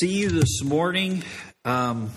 see 0.00 0.20
you 0.20 0.28
this 0.28 0.62
morning. 0.62 1.24
Um, 1.64 2.12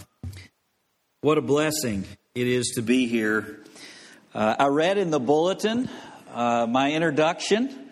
what 1.22 1.40
a 1.40 1.42
blessing 1.42 2.06
it 2.36 2.46
is 2.46 2.74
to 2.76 2.84
be 2.84 3.08
here. 3.08 3.58
Uh, 4.36 4.56
I 4.60 4.68
read 4.68 5.00
in 5.00 5.10
the 5.10 5.20
bulletin 5.20 5.90
uh, 6.32 6.68
my 6.70 6.92
introduction 6.92 7.90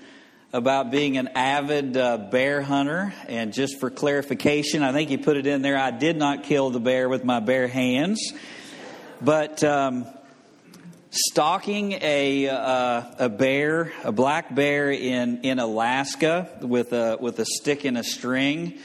about 0.53 0.91
being 0.91 1.17
an 1.17 1.29
avid 1.29 1.97
uh, 1.97 2.17
bear 2.17 2.61
hunter, 2.61 3.15
and 3.27 3.51
just 3.51 3.79
for 3.79 3.89
clarification, 3.89 4.83
I 4.83 4.91
think 4.91 5.09
you 5.09 5.17
put 5.17 5.37
it 5.37 5.47
in 5.47 5.63
there. 5.63 5.75
I 5.75 5.89
did 5.89 6.17
not 6.17 6.43
kill 6.43 6.69
the 6.69 6.79
bear 6.79 7.09
with 7.09 7.23
my 7.23 7.39
bare 7.39 7.67
hands, 7.67 8.33
but 9.21 9.63
um, 9.63 10.05
stalking 11.09 11.93
a 11.93 12.47
uh, 12.47 13.03
a 13.17 13.29
bear, 13.29 13.91
a 14.03 14.11
black 14.11 14.53
bear 14.53 14.91
in 14.91 15.39
in 15.41 15.57
Alaska 15.57 16.47
with 16.61 16.93
a 16.93 17.17
with 17.19 17.39
a 17.39 17.45
stick 17.45 17.85
and 17.85 17.97
a 17.97 18.03
string 18.03 18.77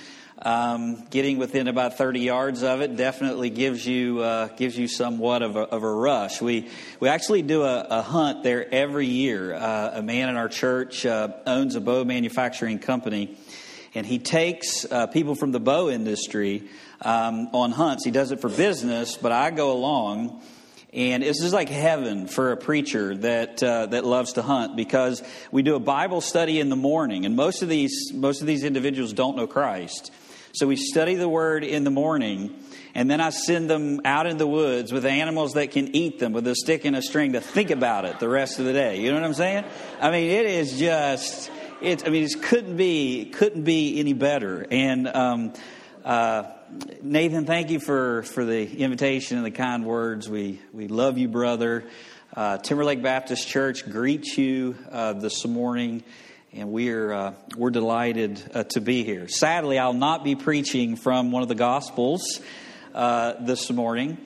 um, 0.43 1.05
getting 1.11 1.39
within 1.39 1.69
about 1.69 1.97
30 1.97 2.21
yards 2.21 2.63
of 2.63 2.81
it 2.81 2.97
definitely 2.97 3.51
gives 3.51 3.87
you 3.87 4.21
uh, 4.21 4.49
gives 4.49 4.77
you 4.77 4.89
somewhat 4.89 5.43
of 5.43 5.57
a, 5.57 5.61
of 5.61 5.83
a, 5.83 5.93
rush. 5.93 6.43
We 6.43 6.69
we 7.01 7.09
actually 7.09 7.43
do 7.43 7.63
a, 7.63 7.87
a 7.89 8.03
hunt 8.03 8.43
there 8.43 8.73
every 8.73 9.07
year. 9.07 9.55
Uh, 9.55 9.93
a 9.95 10.03
man 10.03 10.29
in 10.29 10.37
our 10.37 10.49
church 10.49 11.07
uh, 11.07 11.29
owns 11.47 11.77
a 11.77 11.81
bow 11.81 12.05
manufacturing 12.05 12.79
company, 12.79 13.37
and 13.95 14.05
he 14.05 14.19
takes 14.19 14.85
uh, 14.91 15.07
people 15.07 15.35
from 15.35 15.53
the 15.53 15.61
bow 15.61 15.89
industry 15.89 16.65
um, 17.01 17.49
on 17.53 17.71
hunts. 17.71 18.05
He 18.05 18.11
does 18.11 18.33
it 18.33 18.41
for 18.41 18.49
business, 18.49 19.17
but 19.17 19.33
I 19.33 19.51
go 19.51 19.73
along. 19.73 20.43
And 20.93 21.25
this 21.25 21.43
is 21.43 21.53
like 21.53 21.69
heaven 21.69 22.29
for 22.29 22.53
a 22.53 22.57
preacher 22.57 23.17
that 23.17 23.63
uh, 23.63 23.87
that 23.87 24.05
loves 24.05 24.35
to 24.35 24.43
hunt 24.43 24.77
because 24.77 25.23
we 25.51 25.63
do 25.63 25.75
a 25.75 25.81
Bible 25.81 26.21
study 26.21 26.61
in 26.61 26.69
the 26.69 26.77
morning, 26.77 27.25
and 27.25 27.35
most 27.35 27.63
of 27.63 27.69
these 27.69 28.13
most 28.13 28.41
of 28.41 28.47
these 28.47 28.65
individuals 28.65 29.13
don't 29.13 29.37
know 29.37 29.47
Christ. 29.47 30.13
So 30.55 30.69
we 30.69 30.77
study 30.77 31.17
the 31.17 31.29
word 31.29 31.65
in 31.65 31.83
the 31.83 31.91
morning, 31.91 32.55
and 32.95 33.11
then 33.11 33.21
I 33.21 33.31
send 33.31 33.69
them 33.69 34.03
out 34.05 34.29
in 34.29 34.37
the 34.37 34.47
woods 34.47 34.93
with 34.93 35.05
animals 35.05 35.55
that 35.55 35.73
can 35.73 35.97
eat 35.97 36.21
them 36.21 36.33
with 36.33 36.47
a 36.47 36.55
stick 36.55 36.85
and 36.85 36.95
a 36.95 37.03
string 37.03 37.33
to 37.33 37.41
think 37.41 37.73
about 37.73 38.05
it 38.05 38.21
the 38.21 38.29
rest 38.29 38.61
of 38.61 38.65
the 38.65 38.73
day. 38.73 39.01
You 39.01 39.11
know 39.11 39.17
what 39.17 39.25
I'm 39.25 39.35
saying? 39.35 39.65
I 40.01 40.13
mean, 40.13 40.31
it 40.31 40.47
is 40.47 40.79
just, 40.79 41.51
it, 41.83 42.07
I 42.07 42.11
mean, 42.11 42.23
it 42.23 42.41
couldn't 42.41 42.77
be, 42.77 43.33
couldn't 43.35 43.65
be 43.65 43.99
any 43.99 44.13
better. 44.13 44.65
And, 44.71 45.09
um, 45.09 45.55
uh, 46.05 46.45
Nathan, 47.03 47.47
thank 47.47 47.71
you 47.71 47.81
for, 47.81 48.23
for 48.23 48.45
the 48.45 48.77
invitation 48.77 49.39
and 49.39 49.45
the 49.45 49.51
kind 49.51 49.85
words. 49.85 50.29
We, 50.29 50.61
we 50.73 50.87
love 50.87 51.19
you, 51.19 51.27
brother. 51.27 51.83
Uh, 52.33 52.59
Timberlake 52.59 53.03
Baptist 53.03 53.49
Church 53.49 53.91
greets 53.91 54.39
you 54.39 54.77
uh, 54.93 55.15
this 55.15 55.45
morning 55.45 56.05
and 56.55 56.71
we're 56.71 57.13
uh, 57.13 57.35
we're 57.57 57.71
delighted 57.71 58.41
uh, 58.55 58.65
to 58.65 58.81
be 58.81 59.03
here. 59.03 59.29
Sadly, 59.29 59.79
I'll 59.79 59.93
not 59.93 60.23
be 60.23 60.37
preaching 60.37 60.97
from 60.97 61.33
one 61.33 61.43
of 61.43 61.49
the 61.49 61.55
Gospels 61.55 62.41
uh, 62.95 63.35
this 63.41 63.71
morning. 63.71 64.19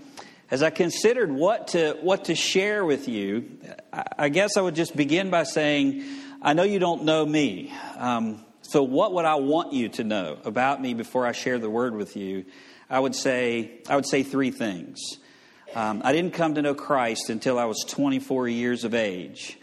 As 0.51 0.63
I 0.63 0.71
considered 0.71 1.31
what 1.31 1.69
to 1.69 1.97
what 2.03 2.27
to 2.27 2.35
share 2.35 2.85
with 2.85 3.09
you, 3.09 3.59
I 3.93 4.29
guess 4.29 4.57
I 4.57 4.61
would 4.61 4.75
just 4.75 4.95
begin 4.97 5.31
by 5.31 5.45
saying, 5.45 6.05
I 6.43 6.53
know 6.53 6.65
you 6.65 6.79
don't 6.79 7.05
know 7.05 7.25
me. 7.25 7.73
Um, 7.97 8.45
so, 8.63 8.83
what 8.83 9.15
would 9.15 9.25
I 9.25 9.37
want 9.37 9.73
you 9.73 9.89
to 9.91 10.05
know 10.05 10.39
about 10.45 10.83
me 10.83 10.95
before 10.95 11.27
I 11.27 11.33
share 11.33 11.59
the 11.59 11.71
word 11.71 11.95
with 11.95 12.17
you? 12.17 12.45
I 12.91 13.01
would 13.01 13.15
say 13.15 13.81
I 13.89 13.97
would 13.97 14.07
say 14.07 14.23
three 14.23 14.51
things. 14.51 14.99
Um, 15.75 16.03
I 16.05 16.13
didn't 16.13 16.33
come 16.33 16.55
to 16.55 16.63
know 16.63 16.75
Christ 16.75 17.29
until 17.29 17.59
I 17.59 17.67
was 17.67 17.85
24 17.87 18.49
years 18.49 18.85
of 18.85 18.95
age. 18.95 19.59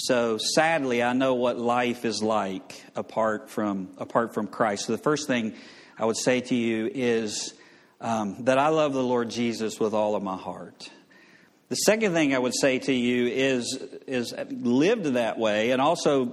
So 0.00 0.38
sadly, 0.38 1.02
I 1.02 1.12
know 1.12 1.34
what 1.34 1.58
life 1.58 2.04
is 2.04 2.22
like 2.22 2.84
apart 2.94 3.50
from 3.50 3.88
apart 3.98 4.32
from 4.32 4.46
Christ. 4.46 4.86
So 4.86 4.92
the 4.92 5.02
first 5.02 5.26
thing 5.26 5.54
I 5.98 6.04
would 6.04 6.16
say 6.16 6.40
to 6.40 6.54
you 6.54 6.88
is 6.94 7.52
um, 8.00 8.44
that 8.44 8.58
I 8.58 8.68
love 8.68 8.92
the 8.92 9.02
Lord 9.02 9.28
Jesus 9.28 9.80
with 9.80 9.94
all 9.94 10.14
of 10.14 10.22
my 10.22 10.36
heart. 10.36 10.88
The 11.68 11.74
second 11.74 12.12
thing 12.12 12.32
I 12.32 12.38
would 12.38 12.54
say 12.54 12.78
to 12.78 12.92
you 12.92 13.26
is 13.26 13.74
is 14.06 14.32
lived 14.48 15.06
that 15.14 15.36
way, 15.36 15.72
and 15.72 15.82
also 15.82 16.32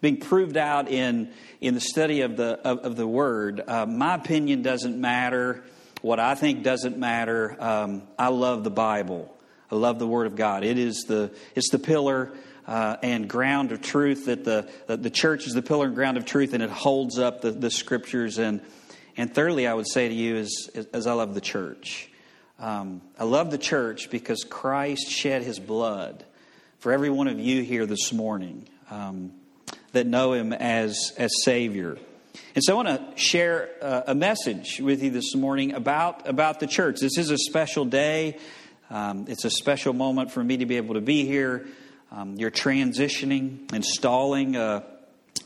being 0.00 0.18
proved 0.18 0.56
out 0.56 0.88
in 0.88 1.32
in 1.60 1.74
the 1.74 1.80
study 1.80 2.20
of 2.20 2.36
the 2.36 2.60
of, 2.64 2.78
of 2.84 2.94
the 2.94 3.08
Word. 3.08 3.64
Uh, 3.66 3.86
my 3.86 4.14
opinion 4.14 4.62
doesn't 4.62 4.96
matter. 4.96 5.64
What 6.02 6.20
I 6.20 6.36
think 6.36 6.62
doesn't 6.62 6.96
matter. 6.96 7.56
Um, 7.58 8.04
I 8.16 8.28
love 8.28 8.62
the 8.62 8.70
Bible. 8.70 9.36
I 9.72 9.74
love 9.74 9.98
the 9.98 10.06
Word 10.06 10.28
of 10.28 10.36
God. 10.36 10.62
It 10.62 10.78
is 10.78 11.04
the 11.08 11.32
it's 11.56 11.70
the 11.70 11.80
pillar 11.80 12.30
uh, 12.66 12.96
and 13.02 13.28
ground 13.28 13.72
of 13.72 13.80
truth, 13.80 14.26
that 14.26 14.44
the, 14.44 14.68
that 14.86 15.02
the 15.02 15.10
church 15.10 15.46
is 15.46 15.54
the 15.54 15.62
pillar 15.62 15.86
and 15.86 15.94
ground 15.94 16.16
of 16.16 16.24
truth, 16.24 16.52
and 16.52 16.62
it 16.62 16.70
holds 16.70 17.18
up 17.18 17.40
the, 17.40 17.52
the 17.52 17.70
scriptures. 17.70 18.38
And, 18.38 18.60
and 19.16 19.32
thirdly, 19.32 19.66
I 19.66 19.74
would 19.74 19.88
say 19.88 20.08
to 20.08 20.14
you, 20.14 20.36
is, 20.36 20.70
as 20.92 21.06
I 21.06 21.12
love 21.12 21.34
the 21.34 21.40
church. 21.40 22.10
Um, 22.58 23.02
I 23.18 23.24
love 23.24 23.50
the 23.50 23.58
church 23.58 24.10
because 24.10 24.44
Christ 24.48 25.10
shed 25.10 25.42
his 25.42 25.58
blood 25.58 26.24
for 26.78 26.92
every 26.92 27.10
one 27.10 27.28
of 27.28 27.38
you 27.38 27.62
here 27.62 27.86
this 27.86 28.12
morning 28.12 28.66
um, 28.90 29.32
that 29.92 30.06
know 30.06 30.32
him 30.32 30.52
as, 30.52 31.12
as 31.18 31.30
Savior. 31.44 31.98
And 32.54 32.64
so 32.64 32.72
I 32.72 32.82
want 32.82 32.88
to 32.88 33.22
share 33.22 33.70
uh, 33.82 34.02
a 34.06 34.14
message 34.14 34.80
with 34.80 35.02
you 35.02 35.10
this 35.10 35.34
morning 35.34 35.74
about, 35.74 36.26
about 36.26 36.58
the 36.60 36.66
church. 36.66 37.00
This 37.00 37.18
is 37.18 37.30
a 37.30 37.38
special 37.38 37.84
day. 37.84 38.38
Um, 38.88 39.26
it's 39.28 39.44
a 39.44 39.50
special 39.50 39.92
moment 39.92 40.30
for 40.30 40.42
me 40.42 40.56
to 40.58 40.66
be 40.66 40.78
able 40.78 40.94
to 40.94 41.00
be 41.00 41.26
here 41.26 41.66
um, 42.10 42.36
you're 42.36 42.50
transitioning, 42.50 43.72
installing 43.72 44.56
a, 44.56 44.84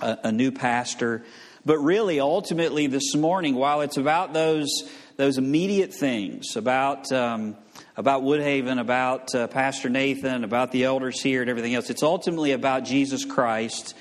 a, 0.01 0.19
a 0.25 0.33
new 0.33 0.53
pastor. 0.53 1.25
But 1.65 1.79
really, 1.79 2.21
ultimately, 2.21 2.87
this 2.87 3.15
morning, 3.15 3.55
while 3.55 3.81
it's 3.81 3.97
about 3.97 4.33
those, 4.33 4.69
those 5.17 5.39
immediate 5.39 5.93
things, 5.93 6.57
about, 6.57 7.11
um, 7.13 7.57
about 7.97 8.23
Woodhaven, 8.23 8.81
about 8.81 9.35
uh, 9.35 9.47
Pastor 9.47 9.89
Nathan, 9.89 10.45
about 10.45 10.73
the 10.73 10.85
elders 10.85 11.21
here, 11.21 11.41
and 11.41 11.51
everything 11.51 11.75
else, 11.75 11.91
it's 11.91 12.03
ultimately 12.03 12.53
about 12.53 12.85
Jesus 12.85 13.25
Christ 13.25 13.95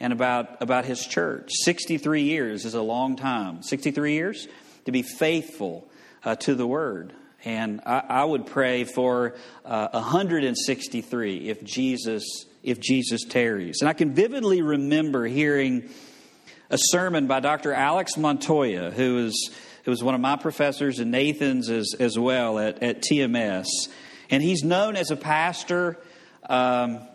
and 0.00 0.12
about, 0.12 0.62
about 0.62 0.84
his 0.84 1.04
church. 1.06 1.50
63 1.62 2.22
years 2.22 2.64
is 2.64 2.74
a 2.74 2.82
long 2.82 3.16
time. 3.16 3.62
63 3.62 4.14
years 4.14 4.48
to 4.84 4.92
be 4.92 5.02
faithful 5.02 5.88
uh, 6.24 6.36
to 6.36 6.54
the 6.54 6.66
word. 6.66 7.12
And 7.44 7.80
I, 7.86 8.02
I 8.08 8.24
would 8.24 8.46
pray 8.46 8.84
for 8.84 9.36
uh, 9.64 9.88
163 9.92 11.48
if 11.48 11.62
Jesus 11.62 12.46
if 12.62 12.80
Jesus 12.80 13.24
tarries. 13.24 13.78
And 13.80 13.88
I 13.88 13.92
can 13.92 14.12
vividly 14.14 14.62
remember 14.62 15.24
hearing 15.26 15.88
a 16.70 16.76
sermon 16.76 17.26
by 17.26 17.40
Dr. 17.40 17.72
Alex 17.72 18.16
Montoya, 18.16 18.90
who 18.90 19.26
is 19.26 19.50
who 19.84 19.90
was 19.90 20.02
one 20.02 20.14
of 20.14 20.20
my 20.20 20.36
professors 20.36 20.98
and 20.98 21.10
Nathan's 21.10 21.70
as, 21.70 21.94
as 21.98 22.18
well 22.18 22.58
at, 22.58 22.82
at 22.82 23.00
TMS. 23.02 23.66
And 24.28 24.42
he's 24.42 24.62
known 24.62 24.96
as 24.96 25.10
a 25.10 25.16
pastor 25.16 25.98
um, 26.48 27.07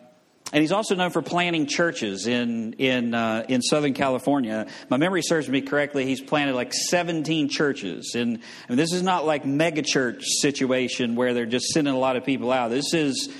and 0.53 0.61
he's 0.61 0.71
also 0.71 0.93
known 0.93 1.09
for 1.09 1.23
planting 1.23 1.65
churches 1.65 2.27
in 2.27 2.73
in 2.73 3.15
uh, 3.15 3.43
in 3.49 3.63
Southern 3.63 3.95
California. 3.95 4.67
My 4.87 4.97
memory 4.97 5.23
serves 5.23 5.49
me 5.49 5.61
correctly. 5.61 6.05
He's 6.05 6.21
planted 6.21 6.53
like 6.53 6.73
17 6.73 7.49
churches, 7.49 8.13
and 8.15 8.37
I 8.37 8.71
mean, 8.71 8.77
this 8.77 8.93
is 8.93 9.01
not 9.01 9.25
like 9.25 9.45
mega 9.45 9.81
church 9.81 10.23
situation 10.25 11.15
where 11.15 11.33
they're 11.33 11.47
just 11.47 11.69
sending 11.69 11.93
a 11.93 11.97
lot 11.97 12.17
of 12.17 12.23
people 12.23 12.51
out. 12.51 12.69
This 12.69 12.93
is, 12.93 13.33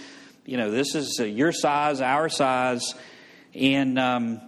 you 0.44 0.57
know, 0.57 0.72
this 0.72 0.96
is 0.96 1.19
uh, 1.19 1.25
your 1.25 1.53
size, 1.53 2.02
our 2.02 2.28
size, 2.28 2.96
and. 3.53 3.97
Um, 3.97 4.41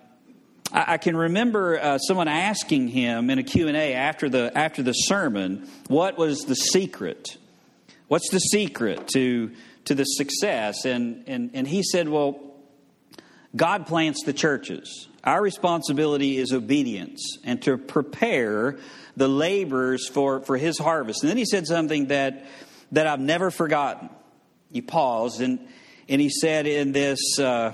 I, 0.71 0.97
can 0.97 1.15
remember 1.15 1.79
uh, 1.79 1.99
someone 1.99 2.27
asking 2.27 2.89
him 2.89 3.29
in 3.29 3.39
a 3.39 3.43
Q&A 3.43 3.93
after 3.93 4.27
the, 4.27 4.51
after 4.57 4.83
the 4.83 4.91
sermon, 4.91 5.69
what 5.87 6.17
was 6.17 6.39
the 6.39 6.55
secret? 6.55 7.37
What's 8.07 8.29
the 8.29 8.39
secret 8.39 9.07
to, 9.13 9.51
to 9.85 9.95
the 9.95 10.03
success? 10.03 10.83
And, 10.83 11.23
and, 11.27 11.51
and 11.53 11.67
he 11.67 11.81
said, 11.81 12.09
well, 12.09 12.44
God 13.55 13.87
plants 13.87 14.23
the 14.25 14.33
churches. 14.33 15.07
Our 15.23 15.41
responsibility 15.41 16.37
is 16.37 16.51
obedience 16.51 17.37
and 17.43 17.61
to 17.63 17.77
prepare 17.77 18.77
the 19.17 19.27
laborers 19.27 20.07
for, 20.07 20.41
for 20.41 20.57
his 20.57 20.77
harvest. 20.77 21.23
And 21.23 21.29
then 21.29 21.37
he 21.37 21.45
said 21.45 21.65
something 21.65 22.07
that, 22.07 22.45
that 22.91 23.07
I've 23.07 23.19
never 23.19 23.49
forgotten. 23.49 24.09
He 24.71 24.81
paused 24.81 25.41
and, 25.41 25.59
and 26.09 26.21
he 26.21 26.29
said 26.29 26.67
in 26.67 26.91
this, 26.91 27.39
uh, 27.39 27.73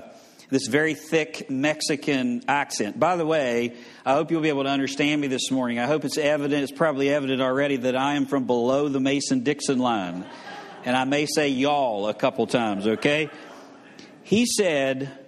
this 0.50 0.66
very 0.66 0.94
thick 0.94 1.50
Mexican 1.50 2.42
accent. 2.46 2.98
By 2.98 3.16
the 3.16 3.26
way, 3.26 3.74
I 4.06 4.14
hope 4.14 4.30
you'll 4.30 4.40
be 4.40 4.50
able 4.50 4.64
to 4.64 4.70
understand 4.70 5.20
me 5.20 5.26
this 5.26 5.50
morning. 5.50 5.78
I 5.78 5.86
hope 5.86 6.04
it's 6.04 6.18
evident, 6.18 6.62
it's 6.62 6.72
probably 6.72 7.10
evident 7.10 7.42
already 7.42 7.76
that 7.78 7.96
I 7.96 8.14
am 8.14 8.26
from 8.26 8.46
below 8.46 8.88
the 8.88 9.00
Mason 9.00 9.42
Dixon 9.42 9.78
line. 9.78 10.24
And 10.84 10.96
I 10.96 11.04
may 11.04 11.26
say 11.26 11.48
y'all 11.48 12.08
a 12.08 12.14
couple 12.14 12.46
times, 12.46 12.86
okay? 12.86 13.30
He 14.22 14.46
said, 14.46 15.21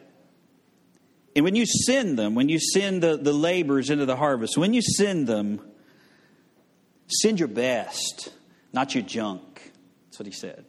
and 1.36 1.44
when 1.44 1.56
you 1.56 1.66
send 1.66 2.18
them, 2.18 2.34
when 2.34 2.48
you 2.48 2.60
send 2.60 3.02
the, 3.02 3.16
the 3.16 3.32
laborers 3.32 3.90
into 3.90 4.06
the 4.06 4.16
harvest, 4.16 4.56
when 4.56 4.72
you 4.72 4.82
send 4.82 5.26
them, 5.26 5.60
send 7.08 7.38
your 7.38 7.48
best, 7.48 8.32
not 8.72 8.94
your 8.94 9.02
junk. 9.02 9.72
That's 10.06 10.20
what 10.20 10.26
he 10.26 10.32
said. 10.32 10.64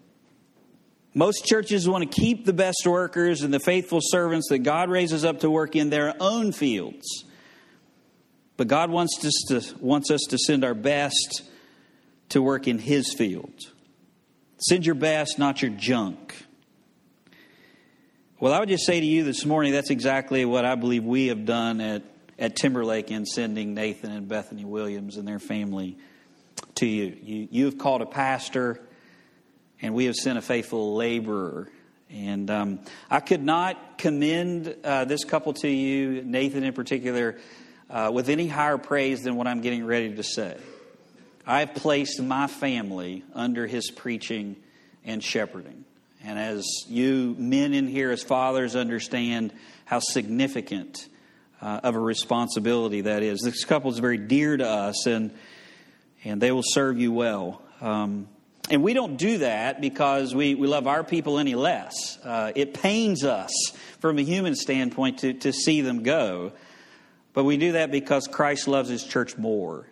Most 1.13 1.45
churches 1.45 1.87
want 1.87 2.09
to 2.09 2.21
keep 2.21 2.45
the 2.45 2.53
best 2.53 2.85
workers 2.85 3.41
and 3.41 3.53
the 3.53 3.59
faithful 3.59 3.99
servants 4.01 4.49
that 4.49 4.59
God 4.59 4.89
raises 4.89 5.23
up 5.23 5.41
to 5.41 5.49
work 5.49 5.75
in 5.75 5.89
their 5.89 6.13
own 6.19 6.51
fields. 6.51 7.23
But 8.57 8.67
God 8.67 8.89
wants 8.89 9.23
us 9.23 9.45
to, 9.47 9.75
wants 9.79 10.11
us 10.11 10.21
to 10.29 10.37
send 10.37 10.65
our 10.65 10.73
best 10.73 11.43
to 12.29 12.41
work 12.41 12.67
in 12.67 12.79
His 12.79 13.13
field. 13.13 13.53
Send 14.57 14.85
your 14.85 14.95
best, 14.95 15.37
not 15.37 15.61
your 15.61 15.71
junk. 15.71 16.44
Well, 18.45 18.53
I 18.53 18.59
would 18.59 18.69
just 18.69 18.85
say 18.85 18.99
to 18.99 19.05
you 19.07 19.23
this 19.23 19.43
morning 19.43 19.73
that's 19.73 19.89
exactly 19.89 20.45
what 20.45 20.65
I 20.65 20.75
believe 20.75 21.03
we 21.03 21.29
have 21.29 21.45
done 21.45 21.81
at, 21.81 22.03
at 22.37 22.55
Timberlake 22.55 23.09
in 23.09 23.25
sending 23.25 23.73
Nathan 23.73 24.11
and 24.11 24.27
Bethany 24.27 24.63
Williams 24.63 25.17
and 25.17 25.27
their 25.27 25.39
family 25.39 25.97
to 26.75 26.85
you. 26.85 27.17
You, 27.23 27.47
you 27.49 27.65
have 27.65 27.79
called 27.79 28.03
a 28.03 28.05
pastor, 28.05 28.79
and 29.81 29.95
we 29.95 30.05
have 30.05 30.13
sent 30.13 30.37
a 30.37 30.43
faithful 30.43 30.93
laborer. 30.93 31.71
And 32.11 32.51
um, 32.51 32.81
I 33.09 33.19
could 33.19 33.41
not 33.41 33.97
commend 33.97 34.75
uh, 34.83 35.05
this 35.05 35.23
couple 35.23 35.53
to 35.53 35.67
you, 35.67 36.21
Nathan 36.21 36.63
in 36.63 36.73
particular, 36.73 37.39
uh, 37.89 38.11
with 38.13 38.29
any 38.29 38.47
higher 38.47 38.77
praise 38.77 39.23
than 39.23 39.37
what 39.37 39.47
I'm 39.47 39.61
getting 39.61 39.83
ready 39.87 40.13
to 40.17 40.23
say. 40.23 40.55
I've 41.47 41.73
placed 41.73 42.21
my 42.21 42.45
family 42.45 43.23
under 43.33 43.65
his 43.65 43.89
preaching 43.89 44.55
and 45.03 45.23
shepherding. 45.23 45.85
And 46.27 46.39
as 46.39 46.65
you 46.87 47.35
men 47.37 47.75
in 47.75 47.87
here, 47.87 48.09
as 48.09 48.23
fathers, 48.23 48.75
understand 48.75 49.53
how 49.85 49.99
significant 49.99 51.07
uh, 51.61 51.81
of 51.83 51.93
a 51.93 51.99
responsibility 51.99 53.01
that 53.01 53.21
is, 53.21 53.41
this 53.41 53.63
couple 53.63 53.91
is 53.91 53.99
very 53.99 54.17
dear 54.17 54.57
to 54.57 54.67
us, 54.67 55.05
and 55.05 55.31
and 56.23 56.41
they 56.41 56.51
will 56.51 56.63
serve 56.65 56.97
you 56.99 57.11
well. 57.11 57.61
Um, 57.79 58.27
and 58.71 58.81
we 58.81 58.93
don't 58.93 59.17
do 59.17 59.37
that 59.37 59.79
because 59.79 60.33
we, 60.33 60.55
we 60.55 60.65
love 60.65 60.87
our 60.87 61.03
people 61.03 61.37
any 61.37 61.53
less. 61.53 62.17
Uh, 62.23 62.51
it 62.55 62.73
pains 62.73 63.23
us 63.23 63.51
from 63.99 64.17
a 64.17 64.23
human 64.23 64.55
standpoint 64.55 65.19
to, 65.19 65.33
to 65.33 65.53
see 65.53 65.81
them 65.81 66.01
go. 66.01 66.53
But 67.33 67.43
we 67.43 67.57
do 67.57 67.73
that 67.73 67.91
because 67.91 68.27
Christ 68.27 68.67
loves 68.67 68.89
his 68.89 69.03
church 69.03 69.37
more. 69.37 69.85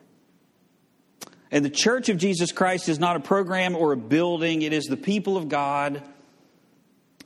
And 1.52 1.64
the 1.64 1.70
church 1.70 2.10
of 2.10 2.18
Jesus 2.18 2.52
Christ 2.52 2.90
is 2.90 2.98
not 2.98 3.16
a 3.16 3.20
program 3.20 3.76
or 3.76 3.92
a 3.92 3.98
building, 3.98 4.64
it 4.64 4.74
is 4.74 4.86
the 4.86 4.98
people 4.98 5.38
of 5.38 5.50
God 5.50 6.02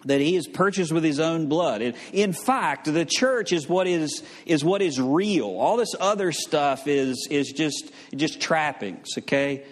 that 0.05 0.21
he 0.21 0.35
has 0.35 0.47
purchased 0.47 0.91
with 0.91 1.03
his 1.03 1.19
own 1.19 1.47
blood. 1.47 1.81
in 2.13 2.33
fact, 2.33 2.85
the 2.85 3.05
church 3.05 3.51
is 3.51 3.67
what 3.67 3.87
is, 3.87 4.23
is 4.45 4.63
what 4.63 4.81
is 4.81 5.01
real. 5.01 5.47
All 5.47 5.77
this 5.77 5.95
other 5.99 6.31
stuff 6.31 6.87
is, 6.87 7.27
is 7.29 7.51
just, 7.51 7.91
just 8.15 8.39
trappings, 8.39 9.07
okay? 9.17 9.65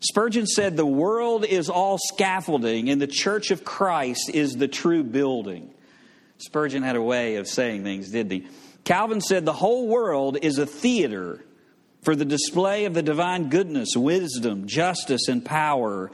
Spurgeon 0.00 0.46
said 0.46 0.76
the 0.76 0.86
world 0.86 1.44
is 1.44 1.68
all 1.68 1.98
scaffolding 1.98 2.88
and 2.88 3.00
the 3.00 3.06
church 3.06 3.50
of 3.50 3.64
Christ 3.64 4.30
is 4.32 4.56
the 4.56 4.68
true 4.68 5.02
building. 5.02 5.74
Spurgeon 6.38 6.82
had 6.82 6.96
a 6.96 7.02
way 7.02 7.36
of 7.36 7.46
saying 7.46 7.84
things, 7.84 8.10
didn't 8.10 8.32
he? 8.32 8.48
Calvin 8.84 9.20
said 9.20 9.44
the 9.44 9.52
whole 9.52 9.88
world 9.88 10.38
is 10.40 10.58
a 10.58 10.66
theater 10.66 11.44
for 12.02 12.16
the 12.16 12.24
display 12.24 12.86
of 12.86 12.94
the 12.94 13.02
divine 13.02 13.50
goodness, 13.50 13.90
wisdom, 13.94 14.66
justice, 14.66 15.28
and 15.28 15.44
power. 15.44 16.10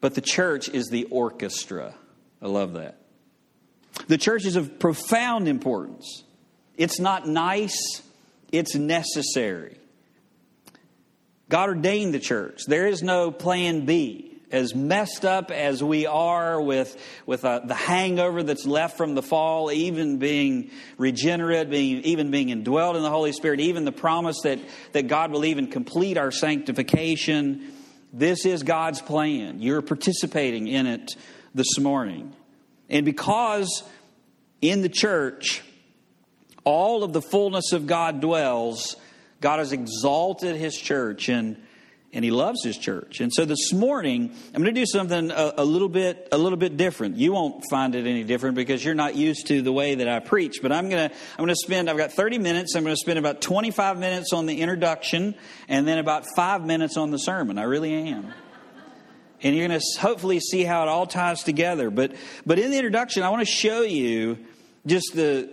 But 0.00 0.14
the 0.14 0.20
church 0.20 0.68
is 0.68 0.88
the 0.88 1.04
orchestra. 1.04 1.94
I 2.42 2.48
love 2.48 2.72
that. 2.74 2.98
The 4.08 4.18
church 4.18 4.44
is 4.44 4.56
of 4.56 4.78
profound 4.78 5.46
importance. 5.48 6.24
It's 6.76 6.98
not 6.98 7.28
nice, 7.28 8.02
it's 8.50 8.74
necessary. 8.74 9.78
God 11.48 11.68
ordained 11.68 12.14
the 12.14 12.18
church. 12.18 12.62
There 12.66 12.86
is 12.86 13.02
no 13.02 13.30
plan 13.30 13.84
B. 13.86 14.30
As 14.50 14.74
messed 14.74 15.24
up 15.24 15.50
as 15.50 15.82
we 15.82 16.04
are 16.04 16.60
with, 16.60 16.98
with 17.24 17.42
uh, 17.42 17.60
the 17.60 17.74
hangover 17.74 18.42
that's 18.42 18.66
left 18.66 18.98
from 18.98 19.14
the 19.14 19.22
fall, 19.22 19.72
even 19.72 20.18
being 20.18 20.70
regenerate, 20.98 21.70
being, 21.70 22.02
even 22.02 22.30
being 22.30 22.48
indwelled 22.48 22.96
in 22.96 23.02
the 23.02 23.08
Holy 23.08 23.32
Spirit, 23.32 23.60
even 23.60 23.86
the 23.86 23.92
promise 23.92 24.42
that, 24.42 24.58
that 24.92 25.08
God 25.08 25.30
will 25.30 25.46
even 25.46 25.68
complete 25.68 26.18
our 26.18 26.30
sanctification, 26.30 27.72
this 28.12 28.44
is 28.44 28.62
God's 28.62 29.00
plan. 29.00 29.62
You're 29.62 29.80
participating 29.80 30.68
in 30.68 30.86
it 30.86 31.16
this 31.54 31.78
morning. 31.78 32.34
And 32.88 33.04
because 33.04 33.82
in 34.60 34.82
the 34.82 34.88
church, 34.88 35.62
all 36.64 37.02
of 37.02 37.12
the 37.12 37.22
fullness 37.22 37.72
of 37.72 37.86
God 37.86 38.20
dwells, 38.20 38.96
God 39.40 39.58
has 39.58 39.72
exalted 39.72 40.56
his 40.56 40.76
church 40.76 41.28
and 41.28 41.56
and 42.14 42.22
he 42.22 42.30
loves 42.30 42.62
his 42.62 42.76
church. 42.76 43.20
And 43.20 43.32
so 43.32 43.46
this 43.46 43.72
morning, 43.72 44.36
I'm 44.54 44.62
going 44.62 44.74
to 44.74 44.78
do 44.78 44.84
something 44.84 45.30
a, 45.30 45.54
a, 45.56 45.64
little 45.64 45.88
bit 45.88 46.28
a 46.30 46.36
little 46.36 46.58
bit 46.58 46.76
different. 46.76 47.16
You 47.16 47.32
won't 47.32 47.64
find 47.70 47.94
it 47.94 48.06
any 48.06 48.22
different 48.22 48.54
because 48.54 48.84
you're 48.84 48.94
not 48.94 49.16
used 49.16 49.46
to 49.46 49.62
the 49.62 49.72
way 49.72 49.94
that 49.94 50.08
I 50.08 50.18
preach. 50.18 50.58
But 50.60 50.72
I'm 50.72 50.90
going 50.90 51.08
to 51.08 51.14
I'm 51.14 51.38
going 51.38 51.48
to 51.48 51.56
spend 51.56 51.88
I've 51.88 51.96
got 51.96 52.12
30 52.12 52.38
minutes. 52.38 52.74
I'm 52.76 52.84
going 52.84 52.94
to 52.94 53.00
spend 53.00 53.18
about 53.18 53.40
25 53.40 53.98
minutes 53.98 54.34
on 54.34 54.44
the 54.44 54.60
introduction 54.60 55.34
and 55.68 55.88
then 55.88 55.96
about 55.96 56.26
5 56.36 56.66
minutes 56.66 56.98
on 56.98 57.10
the 57.10 57.18
sermon. 57.18 57.56
I 57.56 57.62
really 57.62 57.94
am 57.94 58.34
and 59.42 59.56
you're 59.56 59.66
going 59.66 59.78
to 59.78 60.00
hopefully 60.00 60.40
see 60.40 60.64
how 60.64 60.82
it 60.82 60.88
all 60.88 61.06
ties 61.06 61.42
together. 61.42 61.90
But 61.90 62.14
but 62.46 62.58
in 62.58 62.70
the 62.70 62.76
introduction, 62.76 63.22
I 63.22 63.30
want 63.30 63.40
to 63.40 63.52
show 63.52 63.82
you 63.82 64.38
just 64.86 65.14
the 65.14 65.50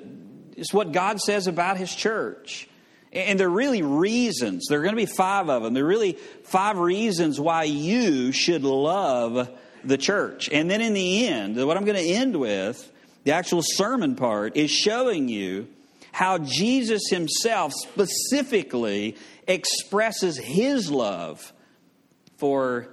just 0.56 0.74
what 0.74 0.91
God 0.91 1.19
says 1.19 1.47
about 1.47 1.77
His 1.77 1.94
church. 1.94 2.68
And 3.12 3.39
there 3.39 3.47
are 3.47 3.51
really 3.51 3.81
reasons. 3.81 4.68
There 4.69 4.80
are 4.80 4.83
going 4.83 4.95
to 4.95 5.01
be 5.01 5.07
five 5.07 5.50
of 5.50 5.63
them. 5.63 5.74
There 5.74 5.83
are 5.83 5.88
really 5.88 6.13
five 6.44 6.77
reasons 6.77 7.39
why 7.39 7.63
you 7.63 8.31
should 8.31 8.63
love 8.63 9.50
the 9.83 9.97
church. 9.97 10.47
And 10.51 10.69
then 10.69 10.81
in 10.81 10.94
the 10.94 11.27
end, 11.27 11.56
what 11.65 11.75
I'm 11.75 11.85
going 11.85 11.97
to 11.97 12.07
end 12.07 12.35
with, 12.35 12.92
the 13.24 13.31
actual 13.31 13.62
sermon 13.63 14.15
part, 14.15 14.56
is 14.56 14.69
showing 14.69 15.27
you 15.27 15.68
how 16.12 16.38
Jesus 16.38 17.09
himself 17.09 17.74
specifically 17.74 19.15
expresses 19.47 20.38
his 20.38 20.92
love 20.92 21.51
for 22.38 22.89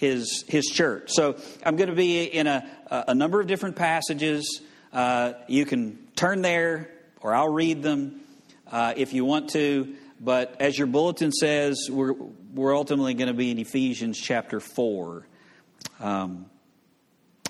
his, 0.00 0.46
his 0.48 0.64
church. 0.64 1.10
So 1.12 1.36
I'm 1.62 1.76
going 1.76 1.90
to 1.90 1.94
be 1.94 2.24
in 2.24 2.46
a, 2.46 2.66
a 2.90 3.14
number 3.14 3.38
of 3.38 3.46
different 3.46 3.76
passages. 3.76 4.62
Uh, 4.94 5.34
you 5.46 5.66
can 5.66 5.98
turn 6.16 6.40
there, 6.40 6.90
or 7.20 7.34
I'll 7.34 7.52
read 7.52 7.82
them 7.82 8.22
uh, 8.72 8.94
if 8.96 9.12
you 9.12 9.26
want 9.26 9.50
to. 9.50 9.94
But 10.18 10.56
as 10.58 10.78
your 10.78 10.86
bulletin 10.86 11.32
says, 11.32 11.90
we're, 11.90 12.14
we're 12.54 12.74
ultimately 12.74 13.12
going 13.12 13.28
to 13.28 13.34
be 13.34 13.50
in 13.50 13.58
Ephesians 13.58 14.18
chapter 14.18 14.58
4. 14.58 15.26
Um, 16.00 16.46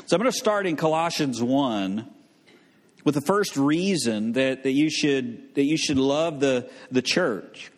so 0.06 0.17
I'm 0.17 0.20
going 0.20 0.32
to 0.32 0.37
start 0.37 0.67
in 0.67 0.75
Colossians 0.75 1.41
1 1.41 2.11
with 3.05 3.14
the 3.14 3.20
first 3.20 3.56
reason 3.56 4.32
that, 4.32 4.64
that, 4.64 4.73
you, 4.73 4.91
should, 4.91 5.55
that 5.55 5.64
you 5.64 5.76
should 5.76 5.99
love 5.99 6.41
the, 6.41 6.69
the 6.91 7.00
church 7.00 7.70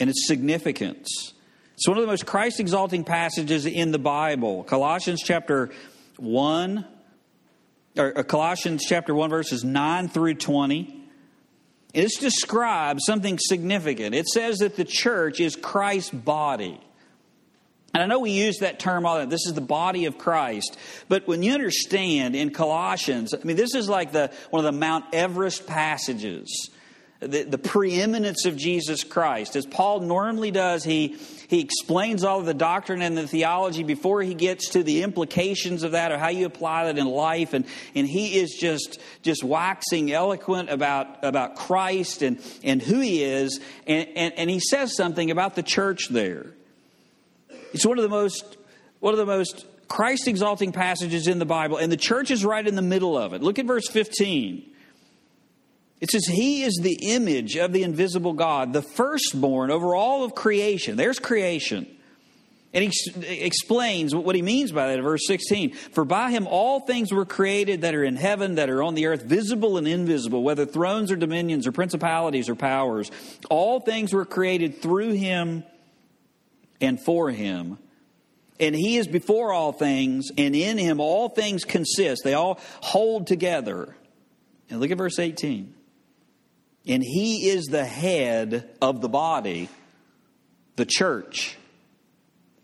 and 0.00 0.10
its 0.10 0.26
significance. 0.26 1.32
It's 1.78 1.86
one 1.86 1.96
of 1.96 2.02
the 2.02 2.08
most 2.08 2.26
Christ 2.26 2.58
exalting 2.58 3.04
passages 3.04 3.64
in 3.64 3.92
the 3.92 4.00
Bible. 4.00 4.64
Colossians 4.64 5.22
chapter 5.24 5.70
1, 6.16 6.84
or 7.96 8.18
uh, 8.18 8.24
Colossians 8.24 8.84
chapter 8.84 9.14
1, 9.14 9.30
verses 9.30 9.62
9 9.62 10.08
through 10.08 10.34
20. 10.34 11.04
It 11.94 12.10
describes 12.18 13.04
something 13.06 13.38
significant. 13.38 14.16
It 14.16 14.26
says 14.26 14.58
that 14.58 14.74
the 14.74 14.84
church 14.84 15.38
is 15.38 15.54
Christ's 15.54 16.10
body. 16.10 16.80
And 17.94 18.02
I 18.02 18.06
know 18.06 18.18
we 18.18 18.32
use 18.32 18.58
that 18.58 18.80
term 18.80 19.06
all 19.06 19.14
the 19.14 19.20
time. 19.20 19.30
This 19.30 19.46
is 19.46 19.54
the 19.54 19.60
body 19.60 20.06
of 20.06 20.18
Christ. 20.18 20.76
But 21.08 21.28
when 21.28 21.44
you 21.44 21.52
understand 21.52 22.34
in 22.34 22.50
Colossians, 22.50 23.34
I 23.34 23.38
mean, 23.44 23.56
this 23.56 23.76
is 23.76 23.88
like 23.88 24.10
the, 24.10 24.32
one 24.50 24.66
of 24.66 24.74
the 24.74 24.76
Mount 24.76 25.04
Everest 25.12 25.68
passages 25.68 26.70
the, 27.20 27.42
the 27.42 27.58
preeminence 27.58 28.44
of 28.46 28.56
Jesus 28.56 29.04
Christ. 29.04 29.56
As 29.56 29.66
Paul 29.66 30.00
normally 30.00 30.50
does, 30.50 30.84
he, 30.84 31.16
he 31.48 31.60
explains 31.60 32.24
all 32.24 32.40
of 32.40 32.46
the 32.46 32.52
doctrine 32.52 33.00
and 33.00 33.16
the 33.16 33.26
theology 33.26 33.82
before 33.82 34.22
he 34.22 34.34
gets 34.34 34.68
to 34.70 34.82
the 34.82 35.02
implications 35.02 35.82
of 35.82 35.92
that 35.92 36.12
or 36.12 36.18
how 36.18 36.28
you 36.28 36.44
apply 36.44 36.84
that 36.84 36.98
in 36.98 37.06
life. 37.06 37.54
And, 37.54 37.64
and 37.94 38.06
he 38.06 38.38
is 38.38 38.50
just, 38.50 39.00
just 39.22 39.42
waxing 39.42 40.12
eloquent 40.12 40.68
about, 40.68 41.24
about 41.24 41.56
Christ 41.56 42.20
and, 42.20 42.38
and 42.62 42.82
who 42.82 43.00
he 43.00 43.24
is. 43.24 43.60
And, 43.86 44.08
and, 44.14 44.34
and 44.34 44.50
he 44.50 44.60
says 44.60 44.94
something 44.94 45.30
about 45.30 45.54
the 45.54 45.62
church 45.62 46.08
there. 46.10 46.52
It's 47.72 47.86
one 47.86 47.98
of 47.98 48.02
the 48.02 48.10
most, 48.10 48.58
one 49.00 49.14
of 49.14 49.18
the 49.18 49.26
most 49.26 49.64
Christ 49.88 50.28
exalting 50.28 50.72
passages 50.72 51.28
in 51.28 51.38
the 51.38 51.46
Bible, 51.46 51.78
and 51.78 51.90
the 51.90 51.96
church 51.96 52.30
is 52.30 52.44
right 52.44 52.66
in 52.66 52.74
the 52.74 52.82
middle 52.82 53.16
of 53.16 53.32
it. 53.32 53.42
Look 53.42 53.58
at 53.58 53.64
verse 53.64 53.88
15. 53.88 54.70
It 56.00 56.10
says, 56.10 56.26
He 56.26 56.62
is 56.62 56.78
the 56.80 56.98
image 57.12 57.56
of 57.56 57.72
the 57.72 57.82
invisible 57.82 58.32
God, 58.32 58.72
the 58.72 58.82
firstborn 58.82 59.70
over 59.70 59.94
all 59.94 60.24
of 60.24 60.34
creation. 60.34 60.96
There's 60.96 61.18
creation. 61.18 61.86
And 62.74 62.84
he 62.84 63.44
explains 63.44 64.14
what 64.14 64.36
he 64.36 64.42
means 64.42 64.72
by 64.72 64.88
that 64.88 64.98
in 64.98 65.04
verse 65.04 65.26
16. 65.26 65.72
For 65.72 66.04
by 66.04 66.30
him 66.30 66.46
all 66.46 66.80
things 66.80 67.10
were 67.10 67.24
created 67.24 67.80
that 67.80 67.94
are 67.94 68.04
in 68.04 68.16
heaven, 68.16 68.56
that 68.56 68.68
are 68.68 68.82
on 68.82 68.94
the 68.94 69.06
earth, 69.06 69.22
visible 69.22 69.78
and 69.78 69.88
invisible, 69.88 70.42
whether 70.42 70.66
thrones 70.66 71.10
or 71.10 71.16
dominions 71.16 71.66
or 71.66 71.72
principalities 71.72 72.48
or 72.48 72.54
powers. 72.54 73.10
All 73.48 73.80
things 73.80 74.12
were 74.12 74.26
created 74.26 74.82
through 74.82 75.12
him 75.12 75.64
and 76.78 77.02
for 77.02 77.30
him. 77.30 77.78
And 78.60 78.74
he 78.74 78.98
is 78.98 79.06
before 79.06 79.52
all 79.52 79.72
things, 79.72 80.30
and 80.36 80.54
in 80.54 80.78
him 80.78 81.00
all 81.00 81.28
things 81.28 81.64
consist. 81.64 82.22
They 82.22 82.34
all 82.34 82.60
hold 82.82 83.28
together. 83.28 83.96
And 84.68 84.80
look 84.80 84.90
at 84.90 84.98
verse 84.98 85.18
18. 85.18 85.74
And 86.88 87.02
he 87.02 87.50
is 87.50 87.66
the 87.66 87.84
head 87.84 88.68
of 88.80 89.02
the 89.02 89.08
body, 89.08 89.68
the 90.76 90.86
church, 90.86 91.56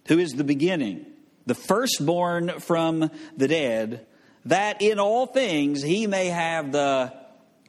who 0.08 0.18
is 0.18 0.32
the 0.32 0.44
beginning, 0.44 1.04
the 1.46 1.54
firstborn 1.54 2.58
from 2.60 3.10
the 3.36 3.48
dead, 3.48 4.06
that 4.46 4.80
in 4.80 4.98
all 4.98 5.26
things 5.26 5.82
he 5.82 6.06
may 6.06 6.26
have 6.26 6.72
the, 6.72 7.12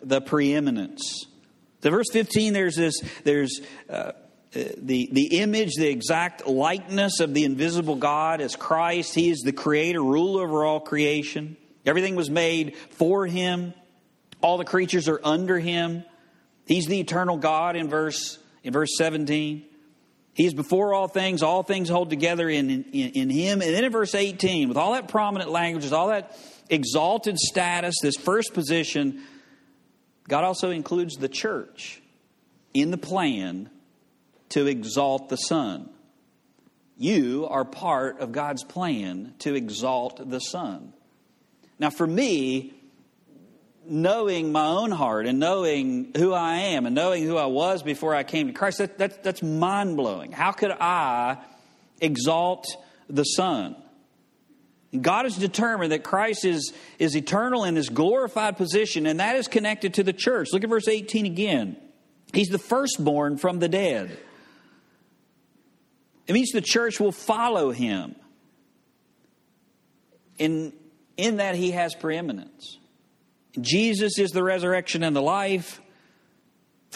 the 0.02 0.22
preeminence. 0.22 1.26
The 1.82 1.92
verse 1.92 2.08
15, 2.12 2.54
there's 2.54 2.76
this, 2.76 3.02
there's 3.24 3.62
uh, 3.90 4.14
the, 4.52 5.10
the 5.12 5.40
image, 5.40 5.74
the 5.76 5.90
exact 5.90 6.48
likeness 6.48 7.20
of 7.20 7.34
the 7.34 7.44
invisible 7.44 7.98
God 7.98 8.40
as 8.40 8.56
Christ. 8.56 9.14
He 9.14 9.30
is 9.30 9.42
the 9.42 9.52
creator, 9.52 10.02
ruler 10.02 10.44
over 10.44 10.64
all 10.64 10.80
creation. 10.80 11.58
Everything 11.86 12.16
was 12.16 12.30
made 12.30 12.76
for 12.76 13.28
him. 13.28 13.74
All 14.42 14.58
the 14.58 14.66
creatures 14.66 15.08
are 15.08 15.20
under 15.24 15.60
him. 15.60 16.06
He's 16.66 16.88
the 16.88 17.00
eternal 17.00 17.38
God 17.38 17.76
in 17.76 17.90
verse, 17.90 18.40
in 18.64 18.74
verse 18.74 18.90
17. 18.98 19.66
He 20.34 20.46
is 20.46 20.54
before 20.54 20.94
all 20.94 21.08
things, 21.08 21.42
all 21.44 21.64
things 21.64 21.88
hold 21.88 22.10
together 22.10 22.50
in, 22.50 22.70
in, 22.70 23.12
in 23.12 23.30
him. 23.30 23.62
And 23.62 23.74
then 23.74 23.86
in 23.86 23.92
verse 23.92 24.14
18, 24.14 24.68
with 24.68 24.78
all 24.78 24.94
that 24.94 25.08
prominent 25.08 25.50
language, 25.50 25.90
all 25.92 26.10
that 26.10 26.38
exalted 26.70 27.38
status, 27.38 27.96
this 28.02 28.18
first 28.18 28.54
position, 28.54 29.24
God 30.28 30.44
also 30.44 30.72
includes 30.72 31.16
the 31.16 31.30
church 31.30 32.02
in 32.74 32.92
the 32.92 32.98
plan 32.98 33.70
to 34.50 34.68
exalt 34.68 35.30
the 35.30 35.38
Son. 35.38 35.90
You 36.98 37.48
are 37.50 37.66
part 37.66 38.20
of 38.20 38.32
God's 38.32 38.64
plan 38.64 39.36
to 39.40 39.54
exalt 39.54 40.30
the 40.30 40.40
Son. 40.40 40.94
Now, 41.80 41.90
for 41.90 42.08
me, 42.08 42.74
knowing 43.88 44.52
my 44.52 44.66
own 44.66 44.92
heart 44.92 45.28
and 45.28 45.40
knowing 45.40 46.12
who 46.16 46.34
I 46.34 46.56
am 46.58 46.86
and 46.86 46.96
knowing 46.96 47.24
who 47.24 47.38
I 47.38 47.46
was 47.46 47.84
before 47.84 48.16
I 48.16 48.24
came 48.24 48.48
to 48.48 48.54
Christ, 48.54 48.80
that, 48.80 48.98
that 48.98 49.24
that's 49.24 49.42
mind 49.42 49.98
blowing. 49.98 50.32
How 50.32 50.52
could 50.52 50.72
I 50.72 51.38
exalt 52.02 52.68
the 53.10 53.24
Son? 53.24 53.76
God 55.02 55.26
has 55.26 55.36
determined 55.38 55.92
that 55.92 56.04
Christ 56.04 56.46
is, 56.46 56.74
is 57.00 57.16
eternal 57.16 57.64
in 57.64 57.76
this 57.76 57.90
glorified 57.90 58.58
position, 58.58 59.06
and 59.06 59.20
that 59.20 59.36
is 59.36 59.48
connected 59.48 59.96
to 59.96 60.04
the 60.04 60.14
church. 60.14 60.50
Look 60.54 60.64
at 60.64 60.70
verse 60.70 60.88
18 60.88 61.26
again. 61.26 61.78
He's 62.34 62.50
the 62.50 62.60
firstborn 62.60 63.38
from 63.38 63.60
the 63.60 63.68
dead. 63.68 64.18
It 66.28 66.34
means 66.34 66.52
the 66.52 66.62
church 66.62 67.00
will 67.00 67.12
follow 67.12 67.72
him. 67.72 68.16
In, 70.38 70.74
in 71.16 71.38
that 71.38 71.56
he 71.56 71.72
has 71.72 71.96
preeminence. 71.96 72.78
Jesus 73.62 74.20
is 74.20 74.32
the 74.32 74.44
resurrection 74.44 75.04
and 75.04 75.16
the 75.16 75.22
life. 75.22 75.82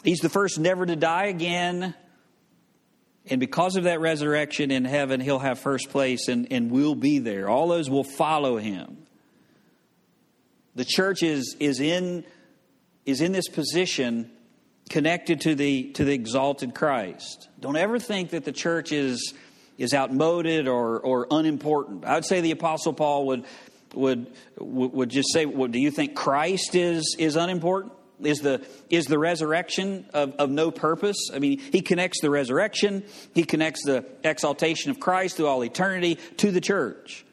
He's 0.04 0.20
the 0.20 0.30
first 0.30 0.60
never 0.60 0.86
to 0.86 0.96
die 0.96 1.26
again. 1.26 1.94
And 3.30 3.40
because 3.40 3.76
of 3.76 3.84
that 3.84 4.00
resurrection 4.00 4.72
in 4.72 4.86
heaven, 4.86 5.20
he'll 5.20 5.40
have 5.40 5.60
first 5.60 5.90
place 5.90 6.28
and, 6.28 6.48
and 6.52 6.72
we'll 6.72 6.96
be 6.96 7.20
there. 7.20 7.50
All 7.50 7.68
those 7.68 7.90
will 7.90 8.04
follow 8.04 8.58
him. 8.58 9.06
The 10.76 10.86
church 10.86 11.24
is, 11.24 11.56
is, 11.60 11.80
in, 11.80 12.24
is 13.06 13.22
in 13.22 13.32
this 13.32 13.50
position 13.50 14.32
connected 14.90 15.42
to 15.42 15.56
the, 15.56 15.92
to 15.92 16.04
the 16.04 16.14
exalted 16.14 16.74
Christ. 16.74 17.50
Don't 17.60 17.76
ever 17.76 18.00
think 18.00 18.32
that 18.32 18.46
the 18.46 18.52
church 18.52 18.92
is, 18.92 19.34
is 19.78 19.94
outmoded 19.94 20.68
or, 20.68 21.00
or 21.00 21.28
unimportant. 21.30 22.06
I 22.06 22.16
would 22.16 22.26
say 22.26 22.42
the 22.42 22.52
Apostle 22.52 22.94
Paul 22.94 23.28
would, 23.28 23.46
would, 23.94 24.28
would 24.60 25.10
just 25.10 25.34
say, 25.34 25.46
well, 25.46 25.68
do 25.68 25.80
you 25.80 25.92
think 25.92 26.16
Christ 26.16 26.76
is, 26.76 27.16
is 27.18 27.36
unimportant? 27.36 27.94
Is 28.22 28.40
the, 28.40 28.66
is 28.90 29.06
the 29.06 29.18
resurrection 29.18 30.06
of, 30.14 30.36
of 30.36 30.50
no 30.50 30.72
purpose? 30.72 31.30
I 31.34 31.40
mean, 31.40 31.60
he 31.60 31.82
connects 31.82 32.20
the 32.22 32.30
resurrection, 32.30 33.04
he 33.34 33.46
connects 33.46 33.86
the 33.86 34.06
exaltation 34.24 34.92
of 34.92 35.00
Christ 35.00 35.38
through 35.38 35.48
all 35.48 35.64
eternity 35.64 36.16
to 36.38 36.52
the 36.52 36.60
church. 36.62 37.26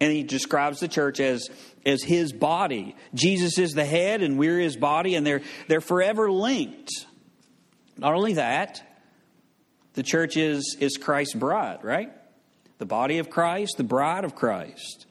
And 0.00 0.12
he 0.12 0.22
describes 0.22 0.80
the 0.80 0.88
church 0.88 1.20
as, 1.20 1.48
as 1.84 2.02
his 2.02 2.32
body. 2.32 2.94
Jesus 3.12 3.58
is 3.58 3.72
the 3.72 3.84
head, 3.84 4.22
and 4.22 4.38
we're 4.38 4.60
his 4.60 4.76
body, 4.76 5.14
and 5.14 5.26
they're, 5.26 5.42
they're 5.68 5.80
forever 5.80 6.30
linked. 6.30 6.90
Not 7.98 8.14
only 8.14 8.34
that, 8.34 8.82
the 9.94 10.02
church 10.02 10.36
is, 10.36 10.76
is 10.80 10.96
Christ's 10.96 11.34
bride, 11.34 11.80
right? 11.82 12.12
The 12.78 12.86
body 12.86 13.18
of 13.18 13.28
Christ, 13.28 13.74
the 13.76 13.84
bride 13.84 14.24
of 14.24 14.34
Christ. 14.34 15.06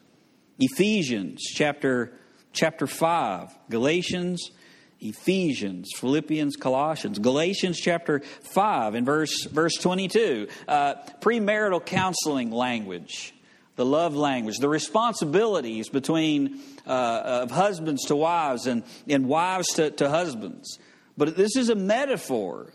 Ephesians 0.60 1.42
chapter, 1.42 2.12
chapter 2.52 2.86
5, 2.86 3.58
Galatians, 3.70 4.52
Ephesians, 5.00 5.90
Philippians, 5.96 6.58
Colossians, 6.58 7.20
Galatians 7.20 7.80
chapter 7.80 8.20
5 8.20 8.96
and 8.96 9.06
verse, 9.06 9.46
verse 9.46 9.76
22. 9.76 10.48
Uh, 10.68 10.96
premarital 11.22 11.86
counseling 11.86 12.52
language, 12.52 13.34
the 13.78 13.86
love 13.86 14.16
language, 14.16 14.58
the 14.58 14.68
responsibilities 14.68 15.88
between 15.88 16.60
uh, 16.86 17.42
of 17.44 17.52
husbands 17.52 18.06
to 18.06 18.16
wives 18.16 18.68
and, 18.68 18.84
and 19.08 19.28
wives 19.28 19.68
to, 19.76 19.92
to 19.92 20.10
husbands. 20.10 20.78
But 21.18 21.38
this 21.38 21.56
is 21.56 21.70
a 21.70 21.76
metaphor 21.76 22.74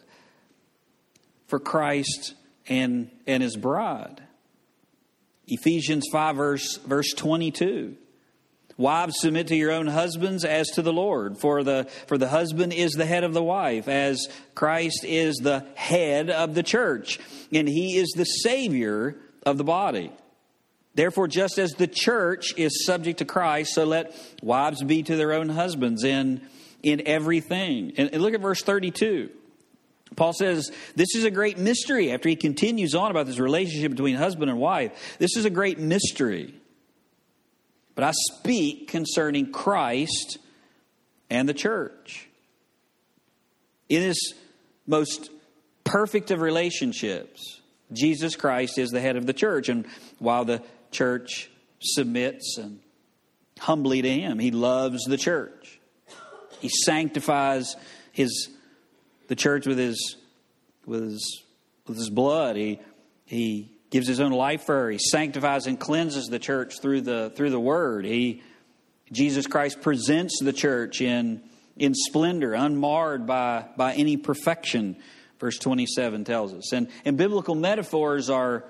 for 1.47 1.61
Christ 1.61 2.35
and, 2.67 3.11
and 3.26 3.43
his 3.43 3.57
bride. 3.57 4.23
Ephesians 5.47 6.07
5, 6.11 6.37
verse, 6.37 6.77
verse 6.79 7.13
22. 7.13 7.97
Wives, 8.77 9.21
submit 9.21 9.47
to 9.49 9.57
your 9.57 9.71
own 9.71 9.87
husbands 9.87 10.45
as 10.45 10.69
to 10.71 10.83
the 10.83 10.93
Lord, 10.93 11.39
for 11.39 11.63
the, 11.63 11.85
for 12.09 12.19
the 12.19 12.29
husband 12.29 12.73
is 12.73 12.93
the 12.93 13.07
head 13.07 13.23
of 13.23 13.33
the 13.33 13.43
wife, 13.43 13.87
as 13.87 14.27
Christ 14.55 15.05
is 15.05 15.37
the 15.37 15.65
head 15.77 16.29
of 16.29 16.55
the 16.55 16.65
church, 16.65 17.21
and 17.53 17.69
he 17.69 17.97
is 17.97 18.11
the 18.17 18.25
Savior 18.25 19.17
of 19.47 19.59
the 19.59 19.65
body. 19.65 20.11
Therefore, 20.95 21.29
just 21.29 21.59
as 21.59 21.73
the 21.73 21.87
church 21.87 22.55
is 22.57 22.85
subject 22.85 23.19
to 23.19 23.25
Christ, 23.25 23.75
so 23.75 23.85
let 23.85 24.17
wives 24.43 24.83
be 24.83 25.03
to 25.05 25.17
their 25.17 25.33
own 25.33 25.49
husbands 25.49 26.03
in, 26.03 26.41
in 26.83 27.07
everything. 27.07 27.93
And, 27.97 28.11
and 28.13 28.23
look 28.23 28.35
at 28.35 28.41
verse 28.41 28.63
32. 28.63 29.31
Paul 30.16 30.33
says 30.33 30.71
this 30.94 31.14
is 31.14 31.25
a 31.25 31.30
great 31.30 31.59
mystery 31.59 32.12
after 32.12 32.28
he 32.28 32.37
continues 32.37 32.94
on 32.94 33.11
about 33.11 33.26
this 33.26 33.38
relationship 33.38 33.90
between 33.90 34.16
husband 34.16 34.50
and 34.50 34.59
wife. 34.59 35.16
This 35.18 35.37
is 35.37 35.44
a 35.44 35.50
great 35.50 35.78
mystery. 35.78 36.54
But 37.94 38.04
I 38.04 38.12
speak 38.12 38.88
concerning 38.88 39.52
Christ 39.52 40.38
and 41.30 41.49
the 41.49 41.54
church. 41.54 42.28
In 43.88 44.02
his 44.02 44.35
most 44.87 45.30
perfect 45.85 46.30
of 46.30 46.40
relationships, 46.40 47.61
Jesus 47.92 48.35
Christ 48.37 48.78
is 48.78 48.90
the 48.90 49.00
head 49.00 49.16
of 49.16 49.26
the 49.26 49.33
church. 49.33 49.68
And 49.68 49.87
while 50.18 50.44
the 50.44 50.62
church 50.90 51.50
submits 51.80 52.59
and 52.59 52.80
humbly 53.59 54.02
to 54.02 54.11
him, 54.11 54.38
he 54.38 54.50
loves 54.50 55.04
the 55.04 55.16
church. 55.16 55.78
He 56.61 56.68
sanctifies 56.68 57.76
his 58.12 58.49
the 59.28 59.37
church 59.37 59.66
with 59.66 59.78
his 59.78 60.16
with 60.87 61.02
his 61.02 61.43
with 61.87 61.97
his 61.97 62.11
blood. 62.11 62.57
He 62.57 62.81
he 63.25 63.73
gives 63.90 64.07
his 64.07 64.21
own 64.21 64.33
life 64.33 64.64
for 64.64 64.75
her. 64.75 64.90
He 64.90 64.99
sanctifies 64.99 65.66
and 65.66 65.78
cleanses 65.78 66.26
the 66.26 66.38
church 66.38 66.81
through 66.81 67.02
the 67.02 67.33
through 67.35 67.50
the 67.50 67.61
word. 67.61 68.04
He 68.04 68.43
Jesus 69.12 69.47
Christ 69.47 69.81
presents 69.81 70.40
the 70.40 70.52
church 70.52 71.00
in 71.00 71.43
in 71.76 71.95
splendor, 71.95 72.54
unmarred 72.54 73.26
by 73.26 73.66
by 73.76 73.95
any 73.95 74.16
perfection. 74.16 74.97
Verse 75.40 75.59
27 75.59 76.25
tells 76.25 76.54
us. 76.54 76.73
And 76.73 76.88
and 77.04 77.16
biblical 77.16 77.54
metaphors 77.54 78.31
are 78.31 78.64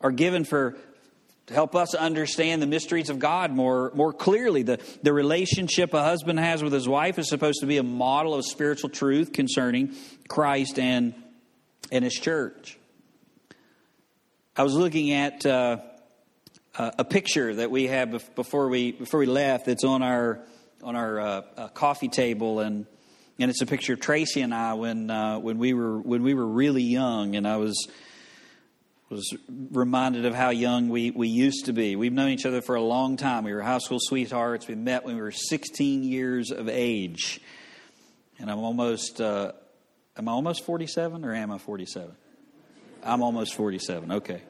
are 0.00 0.12
given 0.12 0.44
for 0.44 0.76
to 1.46 1.54
help 1.54 1.76
us 1.76 1.94
understand 1.94 2.60
the 2.60 2.66
mysteries 2.66 3.08
of 3.08 3.18
God 3.18 3.52
more, 3.52 3.92
more 3.94 4.12
clearly. 4.12 4.62
The, 4.62 4.80
the 5.02 5.12
relationship 5.12 5.94
a 5.94 6.02
husband 6.02 6.40
has 6.40 6.62
with 6.62 6.72
his 6.72 6.88
wife 6.88 7.18
is 7.18 7.28
supposed 7.28 7.60
to 7.60 7.66
be 7.66 7.76
a 7.76 7.84
model 7.84 8.34
of 8.34 8.44
spiritual 8.44 8.90
truth 8.90 9.32
concerning 9.32 9.94
Christ 10.28 10.78
and, 10.78 11.14
and 11.92 12.02
his 12.02 12.14
church. 12.14 12.78
I 14.56 14.64
was 14.64 14.74
looking 14.74 15.12
at 15.12 15.46
uh, 15.46 15.78
a 16.78 17.04
picture 17.04 17.54
that 17.54 17.70
we 17.70 17.86
had 17.86 18.10
before 18.34 18.68
we, 18.68 18.92
before 18.92 19.20
we 19.20 19.26
left 19.26 19.66
that's 19.66 19.84
on 19.84 20.02
our, 20.02 20.40
on 20.82 20.96
our 20.96 21.20
uh, 21.20 21.42
uh, 21.56 21.68
coffee 21.68 22.08
table, 22.08 22.60
and, 22.60 22.86
and 23.38 23.50
it's 23.50 23.60
a 23.60 23.66
picture 23.66 23.92
of 23.92 24.00
Tracy 24.00 24.40
and 24.40 24.52
I 24.52 24.74
when, 24.74 25.10
uh, 25.10 25.38
when, 25.38 25.58
we 25.58 25.74
were, 25.74 25.98
when 26.00 26.22
we 26.22 26.34
were 26.34 26.46
really 26.46 26.82
young, 26.82 27.36
and 27.36 27.46
I 27.46 27.58
was 27.58 27.86
was 29.08 29.32
reminded 29.70 30.26
of 30.26 30.34
how 30.34 30.50
young 30.50 30.88
we, 30.88 31.12
we 31.12 31.28
used 31.28 31.66
to 31.66 31.72
be. 31.72 31.94
We've 31.94 32.12
known 32.12 32.30
each 32.30 32.44
other 32.44 32.60
for 32.60 32.74
a 32.74 32.82
long 32.82 33.16
time. 33.16 33.44
We 33.44 33.54
were 33.54 33.62
high 33.62 33.78
school 33.78 33.98
sweethearts. 34.00 34.66
We 34.66 34.74
met 34.74 35.04
when 35.04 35.14
we 35.14 35.22
were 35.22 35.30
16 35.30 36.02
years 36.02 36.50
of 36.50 36.68
age. 36.68 37.40
And 38.38 38.50
I'm 38.50 38.58
almost, 38.58 39.20
uh, 39.20 39.52
am 40.16 40.28
I 40.28 40.32
almost 40.32 40.64
47 40.64 41.24
or 41.24 41.34
am 41.34 41.52
I 41.52 41.58
47? 41.58 42.10
I'm 43.04 43.22
almost 43.22 43.54
47. 43.54 44.10
Okay. 44.12 44.42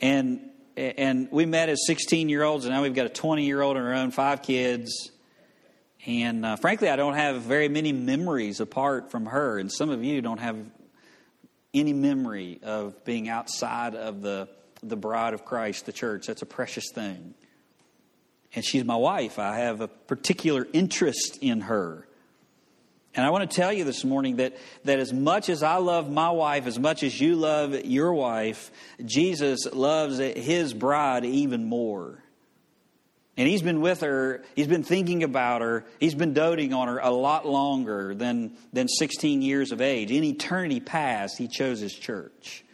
And, 0.00 0.40
and 0.76 1.30
we 1.30 1.44
met 1.44 1.68
as 1.68 1.86
16 1.86 2.30
year 2.30 2.44
olds, 2.44 2.64
and 2.64 2.72
now 2.72 2.82
we've 2.82 2.94
got 2.94 3.06
a 3.06 3.10
20 3.10 3.44
year 3.44 3.60
old 3.60 3.76
and 3.76 3.86
our 3.86 3.92
own, 3.92 4.10
five 4.10 4.42
kids. 4.42 5.10
And 6.06 6.46
uh, 6.46 6.56
frankly, 6.56 6.88
I 6.88 6.96
don't 6.96 7.14
have 7.14 7.42
very 7.42 7.68
many 7.68 7.92
memories 7.92 8.60
apart 8.60 9.10
from 9.10 9.26
her. 9.26 9.58
And 9.58 9.70
some 9.70 9.90
of 9.90 10.02
you 10.02 10.22
don't 10.22 10.40
have 10.40 10.56
any 11.74 11.92
memory 11.92 12.60
of 12.62 13.04
being 13.04 13.28
outside 13.28 13.94
of 13.94 14.22
the, 14.22 14.48
the 14.82 14.96
bride 14.96 15.34
of 15.34 15.44
Christ, 15.44 15.86
the 15.86 15.92
church. 15.92 16.26
That's 16.26 16.42
a 16.42 16.46
precious 16.46 16.90
thing. 16.94 17.34
And 18.54 18.64
she's 18.64 18.84
my 18.84 18.96
wife. 18.96 19.38
I 19.38 19.58
have 19.58 19.80
a 19.80 19.88
particular 19.88 20.66
interest 20.72 21.38
in 21.40 21.62
her. 21.62 22.08
And 23.14 23.26
I 23.26 23.30
want 23.30 23.50
to 23.50 23.56
tell 23.56 23.72
you 23.72 23.84
this 23.84 24.04
morning 24.04 24.36
that, 24.36 24.56
that 24.84 24.98
as 24.98 25.12
much 25.12 25.48
as 25.48 25.62
I 25.62 25.76
love 25.76 26.10
my 26.10 26.30
wife, 26.30 26.66
as 26.66 26.78
much 26.78 27.02
as 27.02 27.20
you 27.20 27.34
love 27.36 27.74
your 27.84 28.14
wife, 28.14 28.70
Jesus 29.04 29.66
loves 29.72 30.18
his 30.18 30.72
bride 30.72 31.24
even 31.24 31.64
more. 31.64 32.22
And 33.38 33.46
he's 33.46 33.62
been 33.62 33.80
with 33.80 34.00
her, 34.00 34.42
he's 34.56 34.66
been 34.66 34.82
thinking 34.82 35.22
about 35.22 35.62
her, 35.62 35.84
he's 36.00 36.16
been 36.16 36.34
doting 36.34 36.74
on 36.74 36.88
her 36.88 36.98
a 36.98 37.10
lot 37.10 37.46
longer 37.46 38.12
than, 38.12 38.56
than 38.72 38.88
16 38.88 39.42
years 39.42 39.70
of 39.70 39.80
age. 39.80 40.10
In 40.10 40.24
eternity 40.24 40.80
past, 40.80 41.38
he 41.38 41.46
chose 41.46 41.78
his 41.78 41.94
church. 41.94 42.64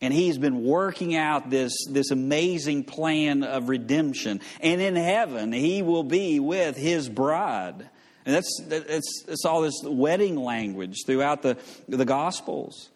And 0.00 0.14
he's 0.14 0.38
been 0.38 0.62
working 0.62 1.16
out 1.16 1.50
this, 1.50 1.72
this 1.90 2.12
amazing 2.12 2.84
plan 2.84 3.42
of 3.42 3.68
redemption. 3.68 4.40
And 4.60 4.80
in 4.80 4.94
heaven, 4.94 5.52
he 5.52 5.82
will 5.82 6.04
be 6.04 6.38
with 6.38 6.76
his 6.76 7.08
bride. 7.08 7.90
And 8.24 8.34
that's, 8.34 8.62
that's, 8.68 9.24
that's 9.26 9.44
all 9.44 9.62
this 9.62 9.80
wedding 9.82 10.36
language 10.36 10.98
throughout 11.04 11.42
the, 11.42 11.58
the 11.88 12.04
Gospels. 12.04 12.90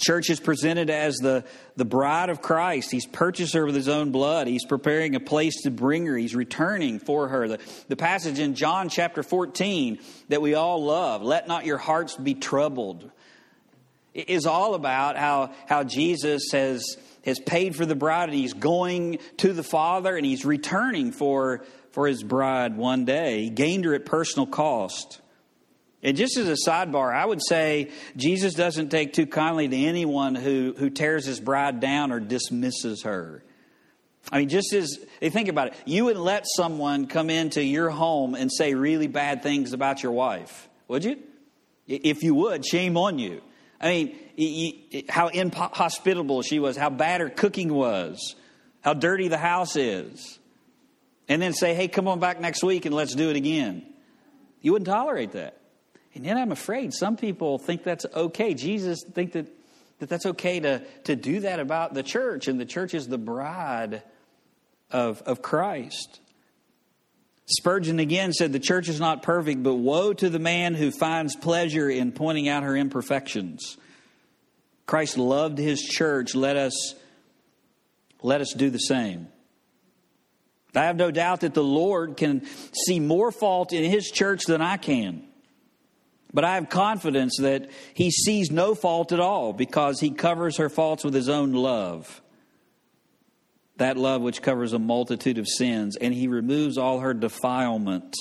Church 0.00 0.30
is 0.30 0.40
presented 0.40 0.88
as 0.88 1.16
the, 1.16 1.44
the 1.76 1.84
bride 1.84 2.30
of 2.30 2.40
Christ. 2.40 2.90
He's 2.90 3.06
purchased 3.06 3.54
her 3.54 3.66
with 3.66 3.74
his 3.74 3.88
own 3.88 4.10
blood. 4.10 4.46
He's 4.46 4.64
preparing 4.64 5.14
a 5.14 5.20
place 5.20 5.62
to 5.62 5.70
bring 5.70 6.06
her. 6.06 6.16
He's 6.16 6.34
returning 6.34 6.98
for 6.98 7.28
her. 7.28 7.46
The, 7.46 7.60
the 7.88 7.96
passage 7.96 8.38
in 8.38 8.54
John 8.54 8.88
chapter 8.88 9.22
14 9.22 9.98
that 10.28 10.40
we 10.40 10.54
all 10.54 10.82
love, 10.82 11.22
let 11.22 11.46
not 11.46 11.66
your 11.66 11.78
hearts 11.78 12.16
be 12.16 12.34
troubled, 12.34 13.10
is 14.14 14.46
all 14.46 14.74
about 14.74 15.16
how, 15.16 15.52
how 15.66 15.84
Jesus 15.84 16.50
has, 16.52 16.96
has 17.24 17.38
paid 17.38 17.76
for 17.76 17.84
the 17.84 17.94
bride 17.94 18.30
and 18.30 18.38
he's 18.38 18.54
going 18.54 19.18
to 19.36 19.52
the 19.52 19.62
Father 19.62 20.16
and 20.16 20.24
he's 20.24 20.44
returning 20.44 21.12
for, 21.12 21.64
for 21.92 22.06
his 22.06 22.22
bride 22.22 22.76
one 22.76 23.04
day. 23.04 23.42
He 23.42 23.50
gained 23.50 23.84
her 23.84 23.94
at 23.94 24.06
personal 24.06 24.46
cost. 24.46 25.20
And 26.02 26.16
just 26.16 26.38
as 26.38 26.48
a 26.48 26.70
sidebar, 26.70 27.14
I 27.14 27.26
would 27.26 27.42
say 27.46 27.90
Jesus 28.16 28.54
doesn't 28.54 28.88
take 28.88 29.12
too 29.12 29.26
kindly 29.26 29.68
to 29.68 29.76
anyone 29.76 30.34
who, 30.34 30.74
who 30.76 30.88
tears 30.88 31.26
his 31.26 31.40
bride 31.40 31.80
down 31.80 32.10
or 32.10 32.20
dismisses 32.20 33.02
her. 33.02 33.42
I 34.32 34.38
mean, 34.38 34.48
just 34.48 34.72
as 34.72 34.98
think 35.20 35.48
about 35.48 35.68
it, 35.68 35.74
you 35.84 36.06
wouldn't 36.06 36.24
let 36.24 36.46
someone 36.46 37.06
come 37.06 37.30
into 37.30 37.62
your 37.62 37.90
home 37.90 38.34
and 38.34 38.50
say 38.52 38.74
really 38.74 39.08
bad 39.08 39.42
things 39.42 39.72
about 39.72 40.02
your 40.02 40.12
wife, 40.12 40.68
would 40.88 41.04
you? 41.04 41.18
If 41.86 42.22
you 42.22 42.34
would, 42.34 42.64
shame 42.64 42.96
on 42.96 43.18
you. 43.18 43.42
I 43.80 44.14
mean, 44.38 45.06
how 45.08 45.28
inhospitable 45.28 46.42
she 46.42 46.58
was, 46.60 46.76
how 46.76 46.90
bad 46.90 47.20
her 47.20 47.30
cooking 47.30 47.72
was, 47.72 48.36
how 48.82 48.94
dirty 48.94 49.28
the 49.28 49.38
house 49.38 49.76
is. 49.76 50.38
And 51.28 51.40
then 51.40 51.52
say, 51.52 51.74
hey, 51.74 51.88
come 51.88 52.08
on 52.08 52.20
back 52.20 52.40
next 52.40 52.62
week 52.62 52.86
and 52.86 52.94
let's 52.94 53.14
do 53.14 53.30
it 53.30 53.36
again. 53.36 53.86
You 54.60 54.72
wouldn't 54.72 54.88
tolerate 54.88 55.32
that. 55.32 55.59
And 56.14 56.24
yet 56.24 56.36
I'm 56.36 56.52
afraid 56.52 56.92
some 56.92 57.16
people 57.16 57.58
think 57.58 57.84
that's 57.84 58.06
okay. 58.14 58.54
Jesus 58.54 59.04
think 59.12 59.32
that, 59.32 59.46
that 59.98 60.08
that's 60.08 60.26
okay 60.26 60.60
to, 60.60 60.80
to 61.04 61.16
do 61.16 61.40
that 61.40 61.60
about 61.60 61.94
the 61.94 62.02
church, 62.02 62.48
and 62.48 62.58
the 62.58 62.64
church 62.64 62.94
is 62.94 63.06
the 63.06 63.18
bride 63.18 64.02
of, 64.90 65.22
of 65.22 65.40
Christ. 65.40 66.20
Spurgeon 67.46 67.98
again 67.98 68.32
said, 68.32 68.52
The 68.52 68.60
church 68.60 68.88
is 68.88 69.00
not 69.00 69.22
perfect, 69.22 69.62
but 69.62 69.74
woe 69.74 70.12
to 70.12 70.30
the 70.30 70.38
man 70.38 70.74
who 70.74 70.90
finds 70.90 71.34
pleasure 71.36 71.88
in 71.88 72.12
pointing 72.12 72.48
out 72.48 72.62
her 72.62 72.76
imperfections. 72.76 73.76
Christ 74.86 75.18
loved 75.18 75.58
his 75.58 75.80
church. 75.80 76.34
Let 76.34 76.56
us, 76.56 76.94
let 78.22 78.40
us 78.40 78.52
do 78.56 78.70
the 78.70 78.78
same. 78.78 79.28
I 80.74 80.84
have 80.84 80.96
no 80.96 81.10
doubt 81.10 81.40
that 81.40 81.54
the 81.54 81.64
Lord 81.64 82.16
can 82.16 82.46
see 82.86 83.00
more 83.00 83.32
fault 83.32 83.72
in 83.72 83.88
his 83.90 84.10
church 84.10 84.42
than 84.46 84.60
I 84.60 84.76
can. 84.76 85.24
But 86.32 86.44
I 86.44 86.54
have 86.54 86.68
confidence 86.68 87.36
that 87.40 87.70
he 87.94 88.10
sees 88.10 88.50
no 88.50 88.74
fault 88.74 89.12
at 89.12 89.20
all 89.20 89.52
because 89.52 90.00
he 90.00 90.10
covers 90.10 90.58
her 90.58 90.68
faults 90.68 91.04
with 91.04 91.14
his 91.14 91.28
own 91.28 91.52
love. 91.52 92.20
That 93.78 93.96
love 93.96 94.22
which 94.22 94.42
covers 94.42 94.72
a 94.72 94.78
multitude 94.78 95.38
of 95.38 95.48
sins, 95.48 95.96
and 95.96 96.14
he 96.14 96.28
removes 96.28 96.78
all 96.78 97.00
her 97.00 97.14
defilement 97.14 98.14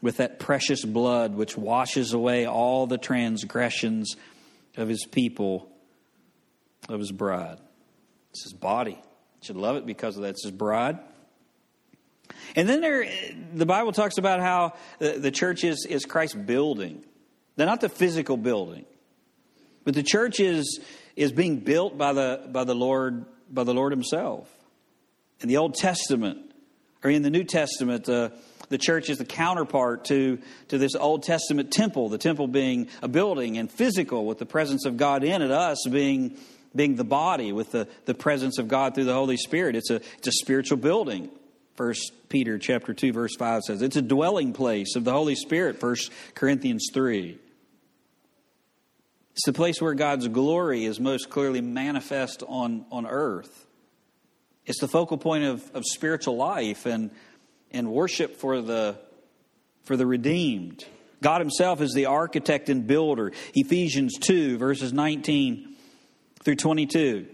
with 0.00 0.16
that 0.16 0.38
precious 0.38 0.84
blood 0.84 1.34
which 1.34 1.56
washes 1.56 2.12
away 2.12 2.46
all 2.46 2.86
the 2.86 2.98
transgressions 2.98 4.16
of 4.76 4.88
his 4.88 5.04
people, 5.04 5.70
of 6.88 6.98
his 6.98 7.12
bride. 7.12 7.58
It's 8.30 8.44
his 8.44 8.52
body. 8.52 8.98
Should 9.42 9.56
love 9.56 9.76
it 9.76 9.86
because 9.86 10.16
of 10.16 10.22
that. 10.22 10.30
It's 10.30 10.44
his 10.44 10.52
bride. 10.52 10.98
And 12.54 12.68
then 12.68 12.80
there, 12.80 13.06
the 13.54 13.66
Bible 13.66 13.92
talks 13.92 14.18
about 14.18 14.40
how 14.40 14.74
the, 14.98 15.12
the 15.12 15.30
church 15.30 15.62
is, 15.64 15.86
is 15.88 16.04
Christ's 16.04 16.34
building. 16.34 17.04
They're 17.56 17.66
not 17.66 17.80
the 17.80 17.88
physical 17.88 18.36
building, 18.36 18.84
but 19.84 19.94
the 19.94 20.02
church 20.02 20.40
is, 20.40 20.80
is 21.16 21.32
being 21.32 21.60
built 21.60 21.96
by 21.96 22.12
the, 22.12 22.48
by, 22.52 22.64
the 22.64 22.74
Lord, 22.74 23.24
by 23.50 23.64
the 23.64 23.74
Lord 23.74 23.92
Himself. 23.92 24.48
In 25.40 25.48
the 25.48 25.56
Old 25.56 25.74
Testament, 25.74 26.38
or 27.02 27.10
in 27.10 27.22
the 27.22 27.30
New 27.30 27.44
Testament, 27.44 28.08
uh, 28.08 28.30
the 28.68 28.78
church 28.78 29.10
is 29.10 29.18
the 29.18 29.24
counterpart 29.24 30.06
to, 30.06 30.38
to 30.68 30.78
this 30.78 30.94
Old 30.94 31.22
Testament 31.22 31.70
temple, 31.70 32.08
the 32.08 32.18
temple 32.18 32.46
being 32.46 32.88
a 33.02 33.08
building 33.08 33.58
and 33.58 33.70
physical 33.70 34.26
with 34.26 34.38
the 34.38 34.46
presence 34.46 34.84
of 34.84 34.96
God 34.96 35.24
in 35.24 35.40
it, 35.40 35.50
us 35.50 35.86
being, 35.90 36.36
being 36.74 36.96
the 36.96 37.04
body 37.04 37.52
with 37.52 37.72
the, 37.72 37.88
the 38.04 38.14
presence 38.14 38.58
of 38.58 38.68
God 38.68 38.94
through 38.94 39.04
the 39.04 39.14
Holy 39.14 39.36
Spirit. 39.36 39.76
It's 39.76 39.90
a, 39.90 39.96
it's 40.18 40.28
a 40.28 40.32
spiritual 40.32 40.78
building. 40.78 41.30
First 41.76 42.12
Peter 42.28 42.58
chapter 42.58 42.94
2 42.94 43.12
verse 43.12 43.36
5 43.36 43.62
says 43.62 43.82
it's 43.82 43.96
a 43.96 44.02
dwelling 44.02 44.52
place 44.54 44.96
of 44.96 45.04
the 45.04 45.12
Holy 45.12 45.34
Spirit, 45.34 45.78
First 45.78 46.10
Corinthians 46.34 46.88
3. 46.92 47.38
It's 49.36 49.44
the 49.44 49.52
place 49.52 49.82
where 49.82 49.92
God's 49.92 50.28
glory 50.28 50.86
is 50.86 50.98
most 50.98 51.28
clearly 51.28 51.60
manifest 51.60 52.42
on, 52.48 52.86
on 52.90 53.06
earth. 53.06 53.66
It's 54.64 54.80
the 54.80 54.88
focal 54.88 55.18
point 55.18 55.44
of, 55.44 55.70
of 55.74 55.84
spiritual 55.84 56.36
life 56.38 56.86
and, 56.86 57.10
and 57.70 57.92
worship 57.92 58.36
for 58.36 58.62
the, 58.62 58.96
for 59.84 59.98
the 59.98 60.06
redeemed. 60.06 60.86
God 61.22 61.42
Himself 61.42 61.82
is 61.82 61.92
the 61.92 62.06
architect 62.06 62.70
and 62.70 62.86
builder. 62.86 63.30
Ephesians 63.54 64.14
2, 64.18 64.56
verses 64.56 64.94
19 64.94 65.76
through 66.42 66.56
22. 66.56 67.26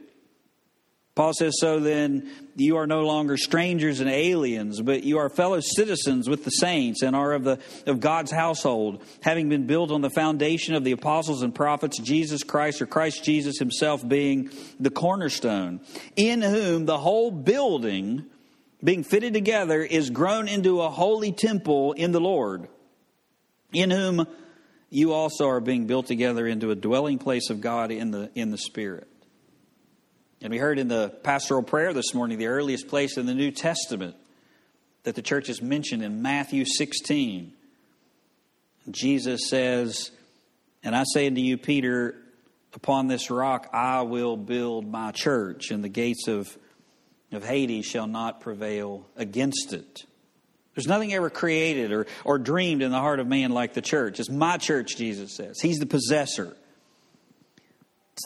Paul 1.15 1.35
says, 1.35 1.55
So 1.59 1.79
then 1.79 2.31
you 2.57 2.79
are 2.79 2.87
no 2.87 3.03
longer 3.03 3.37
strangers 3.37 4.01
and 4.01 4.09
aliens, 4.09 4.81
but 4.81 5.05
you 5.05 5.19
are 5.19 5.29
fellow 5.29 5.61
citizens 5.61 6.29
with 6.29 6.45
the 6.45 6.51
saints 6.51 7.03
and 7.03 7.15
are 7.15 7.33
of, 7.33 7.45
the, 7.45 7.59
of 7.87 8.01
God's 8.01 8.31
household, 8.31 9.05
having 9.21 9.51
been 9.51 9.67
built 9.67 9.91
on 9.91 10.01
the 10.01 10.09
foundation 10.09 10.75
of 10.75 10.85
the 10.85 10.93
apostles 10.93 11.43
and 11.43 11.55
prophets, 11.55 11.99
Jesus 11.99 12.43
Christ 12.43 12.81
or 12.81 12.87
Christ 12.87 13.25
Jesus 13.25 13.59
himself 13.59 14.07
being 14.07 14.51
the 14.81 14.91
cornerstone, 14.91 15.81
in 16.17 16.41
whom 16.41 16.87
the 16.87 16.99
whole 16.99 17.31
building, 17.31 18.25
being 18.83 19.05
fitted 19.05 19.35
together, 19.35 19.83
is 19.83 20.09
grown 20.09 20.49
into 20.49 20.81
a 20.81 20.89
holy 20.89 21.33
temple 21.33 21.93
in 21.93 22.13
the 22.13 22.21
Lord, 22.21 22.69
in 23.71 23.91
whom 23.91 24.27
you 24.89 25.13
also 25.13 25.47
are 25.47 25.61
being 25.61 25.87
built 25.87 26.07
together 26.07 26.47
into 26.47 26.71
a 26.71 26.75
dwelling 26.75 27.19
place 27.19 27.51
of 27.51 27.61
God 27.61 27.91
in 27.91 28.13
the, 28.13 28.31
in 28.35 28.51
the 28.51 28.59
Spirit. 28.59 29.09
And 30.43 30.51
we 30.51 30.59
heard 30.59 30.81
in 30.81 30.89
the 30.89 31.09
pastoral 31.23 31.63
prayer 31.63 31.93
this 31.93 32.15
morning 32.15 32.37
the 32.37 32.49
earliest 32.49 32.89
place 32.89 33.17
in 33.17 33.27
the 33.27 33.35
New 33.35 33.53
Testament 33.53 34.17
that 35.05 35.15
the 35.15 35.23
church 35.23 35.49
is 35.49 35.63
mentioned 35.63 36.03
in 36.03 36.21
Matthew 36.21 36.65
16. 36.65 37.53
Jesus 38.91 39.49
says, 39.49 40.11
And 40.83 40.97
I 40.97 41.05
say 41.05 41.29
unto 41.29 41.41
you, 41.41 41.59
Peter, 41.59 42.17
upon 42.75 43.07
this 43.07 43.31
rock 43.31 43.69
I 43.73 44.03
will 44.03 44.37
build 44.37 44.85
my 44.85 45.13
church, 45.13 45.71
and 45.71 45.85
the 45.85 45.89
gates 45.89 46.27
of, 46.27 46.59
of 47.31 47.45
Hades 47.45 47.87
shall 47.87 48.09
not 48.09 48.41
prevail 48.41 49.07
against 49.17 49.73
it. 49.73 50.03
There's 50.75 50.89
nothing 50.89 51.15
ever 51.15 51.31
created 51.31 51.93
or, 51.93 52.09
or 52.25 52.39
dreamed 52.39 52.83
in 52.83 52.91
the 52.91 52.99
heart 52.99 53.21
of 53.21 53.29
man 53.29 53.53
like 53.53 53.75
the 53.75 53.83
church. 53.83 54.19
It's 54.19 54.29
my 54.29 54.57
church, 54.57 54.97
Jesus 54.97 55.37
says. 55.37 55.61
He's 55.61 55.79
the 55.79 55.87
possessor. 55.87 56.57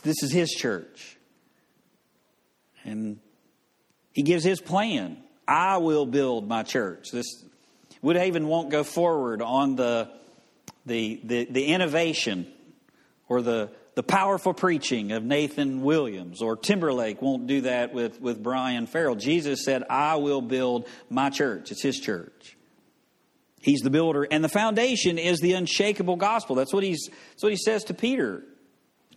This 0.02 0.22
is 0.22 0.32
his 0.32 0.48
church. 0.50 1.15
And 2.86 3.18
he 4.12 4.22
gives 4.22 4.44
his 4.44 4.60
plan. 4.60 5.18
I 5.46 5.76
will 5.76 6.06
build 6.06 6.48
my 6.48 6.62
church. 6.62 7.10
This 7.12 7.44
Woodhaven 8.02 8.46
won't 8.46 8.70
go 8.70 8.84
forward 8.84 9.42
on 9.42 9.76
the, 9.76 10.08
the, 10.86 11.20
the, 11.22 11.44
the 11.44 11.66
innovation 11.66 12.46
or 13.28 13.42
the, 13.42 13.70
the 13.94 14.02
powerful 14.02 14.54
preaching 14.54 15.12
of 15.12 15.24
Nathan 15.24 15.82
Williams, 15.82 16.42
or 16.42 16.56
Timberlake 16.56 17.20
won't 17.20 17.46
do 17.46 17.62
that 17.62 17.92
with, 17.92 18.20
with 18.20 18.42
Brian 18.42 18.86
Farrell. 18.86 19.16
Jesus 19.16 19.64
said, 19.64 19.82
I 19.90 20.16
will 20.16 20.42
build 20.42 20.86
my 21.10 21.30
church. 21.30 21.72
It's 21.72 21.82
his 21.82 21.98
church. 21.98 22.56
He's 23.60 23.80
the 23.80 23.90
builder, 23.90 24.24
and 24.30 24.44
the 24.44 24.48
foundation 24.48 25.18
is 25.18 25.40
the 25.40 25.54
unshakable 25.54 26.16
gospel. 26.16 26.54
That's 26.54 26.72
what 26.72 26.84
he's. 26.84 27.08
That's 27.30 27.42
what 27.42 27.50
he 27.50 27.58
says 27.58 27.84
to 27.84 27.94
Peter. 27.94 28.44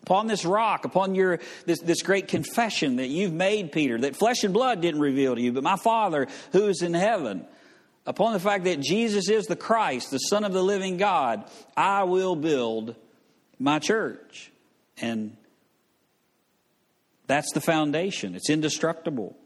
Upon 0.03 0.27
this 0.27 0.45
rock, 0.45 0.85
upon 0.85 1.13
your 1.13 1.39
this, 1.65 1.81
this 1.81 2.01
great 2.01 2.27
confession 2.27 2.95
that 2.95 3.07
you've 3.07 3.33
made, 3.33 3.71
Peter, 3.71 3.99
that 3.99 4.15
flesh 4.15 4.43
and 4.43 4.53
blood 4.53 4.81
didn't 4.81 5.01
reveal 5.01 5.35
to 5.35 5.41
you, 5.41 5.51
but 5.51 5.63
my 5.63 5.75
Father 5.75 6.27
who 6.51 6.67
is 6.67 6.81
in 6.81 6.93
heaven, 6.93 7.45
upon 8.05 8.33
the 8.33 8.39
fact 8.39 8.63
that 8.63 8.79
Jesus 8.79 9.29
is 9.29 9.45
the 9.45 9.55
Christ, 9.55 10.09
the 10.09 10.17
Son 10.17 10.43
of 10.43 10.53
the 10.53 10.63
living 10.63 10.97
God, 10.97 11.43
I 11.75 12.03
will 12.03 12.35
build 12.35 12.95
my 13.59 13.79
church. 13.79 14.51
And 14.97 15.35
that's 17.27 17.51
the 17.53 17.61
foundation. 17.61 18.35
It's 18.35 18.49
indestructible. 18.49 19.37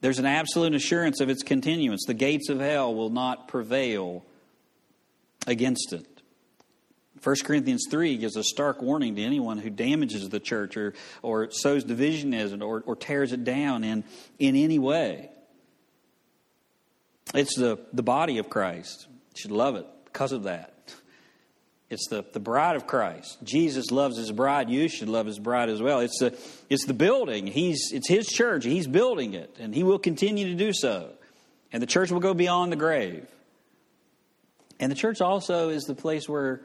There's 0.00 0.18
an 0.18 0.26
absolute 0.26 0.74
assurance 0.74 1.20
of 1.20 1.28
its 1.28 1.42
continuance. 1.42 2.04
The 2.06 2.14
gates 2.14 2.48
of 2.48 2.60
hell 2.60 2.94
will 2.94 3.10
not 3.10 3.48
prevail 3.48 4.24
against 5.46 5.92
it. 5.92 6.06
1 7.22 7.36
Corinthians 7.44 7.86
3 7.90 8.16
gives 8.16 8.36
a 8.36 8.42
stark 8.42 8.80
warning 8.80 9.16
to 9.16 9.22
anyone 9.22 9.58
who 9.58 9.68
damages 9.68 10.28
the 10.28 10.40
church 10.40 10.76
or, 10.76 10.94
or 11.22 11.50
sows 11.50 11.84
division 11.84 12.32
in 12.32 12.54
it 12.54 12.62
or, 12.62 12.82
or 12.86 12.96
tears 12.96 13.32
it 13.32 13.44
down 13.44 13.84
in, 13.84 14.04
in 14.38 14.56
any 14.56 14.78
way. 14.78 15.30
It's 17.34 17.56
the, 17.56 17.78
the 17.92 18.02
body 18.02 18.38
of 18.38 18.48
Christ. 18.48 19.06
You 19.08 19.42
should 19.42 19.50
love 19.50 19.76
it 19.76 19.86
because 20.06 20.32
of 20.32 20.44
that. 20.44 20.94
It's 21.90 22.08
the, 22.08 22.24
the 22.32 22.40
bride 22.40 22.76
of 22.76 22.86
Christ. 22.86 23.38
Jesus 23.42 23.90
loves 23.90 24.16
his 24.16 24.30
bride. 24.30 24.70
You 24.70 24.88
should 24.88 25.08
love 25.08 25.26
his 25.26 25.40
bride 25.40 25.68
as 25.68 25.82
well. 25.82 26.00
It's 26.00 26.18
the, 26.20 26.38
it's 26.70 26.86
the 26.86 26.94
building. 26.94 27.48
He's, 27.48 27.90
it's 27.92 28.08
his 28.08 28.28
church. 28.28 28.64
He's 28.64 28.86
building 28.86 29.34
it, 29.34 29.56
and 29.58 29.74
he 29.74 29.82
will 29.82 29.98
continue 29.98 30.46
to 30.46 30.54
do 30.54 30.72
so. 30.72 31.10
And 31.72 31.82
the 31.82 31.88
church 31.88 32.12
will 32.12 32.20
go 32.20 32.32
beyond 32.32 32.70
the 32.70 32.76
grave. 32.76 33.26
And 34.78 34.90
the 34.90 34.96
church 34.96 35.20
also 35.20 35.68
is 35.68 35.82
the 35.84 35.96
place 35.96 36.28
where 36.28 36.62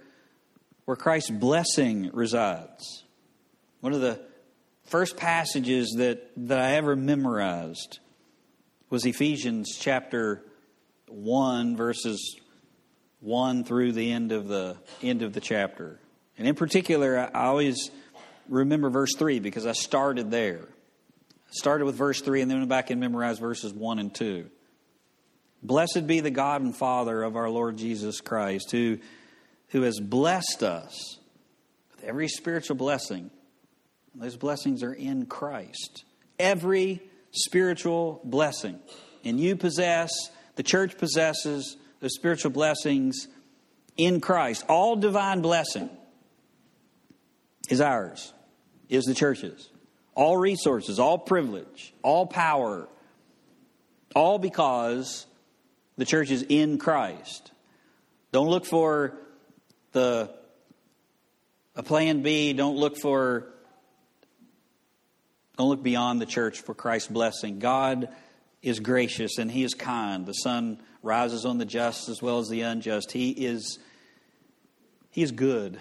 where 0.85 0.95
Christ's 0.95 1.31
blessing 1.31 2.09
resides. 2.13 3.03
One 3.81 3.93
of 3.93 4.01
the 4.01 4.21
first 4.85 5.17
passages 5.17 5.95
that, 5.97 6.31
that 6.37 6.59
I 6.59 6.71
ever 6.73 6.95
memorized 6.95 7.99
was 8.89 9.05
Ephesians 9.05 9.77
chapter 9.77 10.43
1, 11.07 11.75
verses 11.75 12.39
1 13.19 13.63
through 13.63 13.91
the 13.91 14.11
end 14.11 14.31
of 14.31 14.47
the 14.47 14.77
end 15.01 15.23
of 15.23 15.33
the 15.33 15.41
chapter. 15.41 15.99
And 16.37 16.47
in 16.47 16.55
particular, 16.55 17.17
I 17.17 17.45
always 17.45 17.89
remember 18.47 18.89
verse 18.89 19.15
3 19.15 19.39
because 19.39 19.65
I 19.65 19.71
started 19.71 20.29
there. 20.29 20.67
I 21.47 21.51
started 21.51 21.85
with 21.85 21.95
verse 21.95 22.21
3 22.21 22.41
and 22.41 22.51
then 22.51 22.59
went 22.59 22.69
back 22.69 22.89
and 22.91 22.99
memorized 22.99 23.39
verses 23.39 23.73
1 23.73 23.99
and 23.99 24.13
2. 24.13 24.49
Blessed 25.63 26.05
be 26.05 26.19
the 26.19 26.29
God 26.29 26.61
and 26.61 26.75
Father 26.75 27.23
of 27.23 27.35
our 27.35 27.49
Lord 27.49 27.77
Jesus 27.77 28.21
Christ, 28.21 28.69
who 28.71 28.99
who 29.75 29.81
has 29.81 29.99
blessed 29.99 30.63
us 30.63 31.19
with 31.93 32.05
every 32.05 32.29
spiritual 32.29 32.77
blessing. 32.77 33.29
Those 34.15 34.37
blessings 34.37 34.83
are 34.83 34.93
in 34.93 35.25
Christ. 35.25 36.05
Every 36.39 37.01
spiritual 37.31 38.21
blessing. 38.23 38.79
And 39.25 39.37
you 39.37 39.57
possess, 39.57 40.09
the 40.55 40.63
church 40.63 40.97
possesses 40.97 41.75
the 41.99 42.09
spiritual 42.09 42.51
blessings 42.51 43.27
in 43.97 44.21
Christ. 44.21 44.63
All 44.69 44.95
divine 44.95 45.41
blessing 45.41 45.89
is 47.67 47.81
ours, 47.81 48.31
is 48.87 49.03
the 49.03 49.13
church's. 49.13 49.69
All 50.13 50.37
resources, 50.37 50.99
all 50.99 51.17
privilege, 51.17 51.93
all 52.01 52.25
power, 52.25 52.87
all 54.15 54.39
because 54.39 55.25
the 55.97 56.05
church 56.05 56.31
is 56.31 56.45
in 56.47 56.77
Christ. 56.77 57.51
Don't 58.31 58.47
look 58.47 58.65
for 58.65 59.17
the 59.95 60.29
a 61.75 61.81
plan 61.81 62.21
B. 62.21 62.53
Don't 62.53 62.75
look 62.77 62.97
for 62.97 63.47
don't 65.57 65.69
look 65.69 65.81
beyond 65.81 66.21
the 66.21 66.25
church 66.25 66.61
for 66.61 66.75
Christ's 66.75 67.07
blessing. 67.07 67.59
God 67.59 68.09
is 68.61 68.81
gracious 68.81 69.37
and 69.37 69.49
He 69.49 69.63
is 69.63 69.73
kind. 69.73 70.25
The 70.25 70.33
sun 70.33 70.81
rises 71.01 71.45
on 71.45 71.57
the 71.57 71.65
just 71.65 72.09
as 72.09 72.21
well 72.21 72.39
as 72.39 72.49
the 72.49 72.61
unjust. 72.61 73.11
He 73.11 73.31
is 73.31 73.79
He 75.11 75.23
is 75.23 75.31
good. 75.31 75.79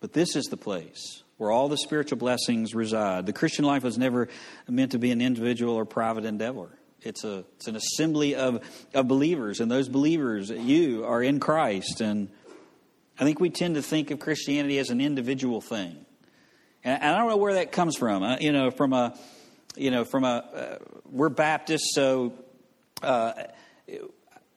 But 0.00 0.12
this 0.12 0.36
is 0.36 0.44
the 0.44 0.56
place 0.56 1.22
where 1.38 1.50
all 1.50 1.68
the 1.68 1.78
spiritual 1.78 2.18
blessings 2.18 2.74
reside. 2.74 3.26
The 3.26 3.32
Christian 3.32 3.64
life 3.64 3.82
was 3.82 3.98
never 3.98 4.28
meant 4.68 4.92
to 4.92 4.98
be 4.98 5.10
an 5.10 5.20
individual 5.20 5.74
or 5.74 5.84
private 5.84 6.24
endeavor. 6.24 6.68
It's 7.02 7.24
a 7.24 7.44
it's 7.56 7.66
an 7.66 7.74
assembly 7.74 8.36
of, 8.36 8.64
of 8.94 9.08
believers, 9.08 9.60
and 9.60 9.70
those 9.70 9.88
believers, 9.88 10.50
you 10.50 11.04
are 11.04 11.22
in 11.22 11.40
Christ 11.40 12.00
and 12.00 12.28
I 13.18 13.24
think 13.24 13.40
we 13.40 13.50
tend 13.50 13.76
to 13.76 13.82
think 13.82 14.10
of 14.10 14.18
Christianity 14.18 14.78
as 14.78 14.90
an 14.90 15.00
individual 15.00 15.60
thing. 15.60 16.04
And 16.82 17.02
I 17.02 17.16
don't 17.16 17.28
know 17.28 17.36
where 17.36 17.54
that 17.54 17.72
comes 17.72 17.96
from. 17.96 18.38
You 18.40 18.52
know, 18.52 18.70
from 18.70 18.92
a, 18.92 19.16
you 19.76 19.90
know, 19.90 20.04
from 20.04 20.24
a, 20.24 20.28
uh, 20.28 20.78
we're 21.10 21.28
Baptists, 21.28 21.94
so 21.94 22.32
uh, 23.02 23.32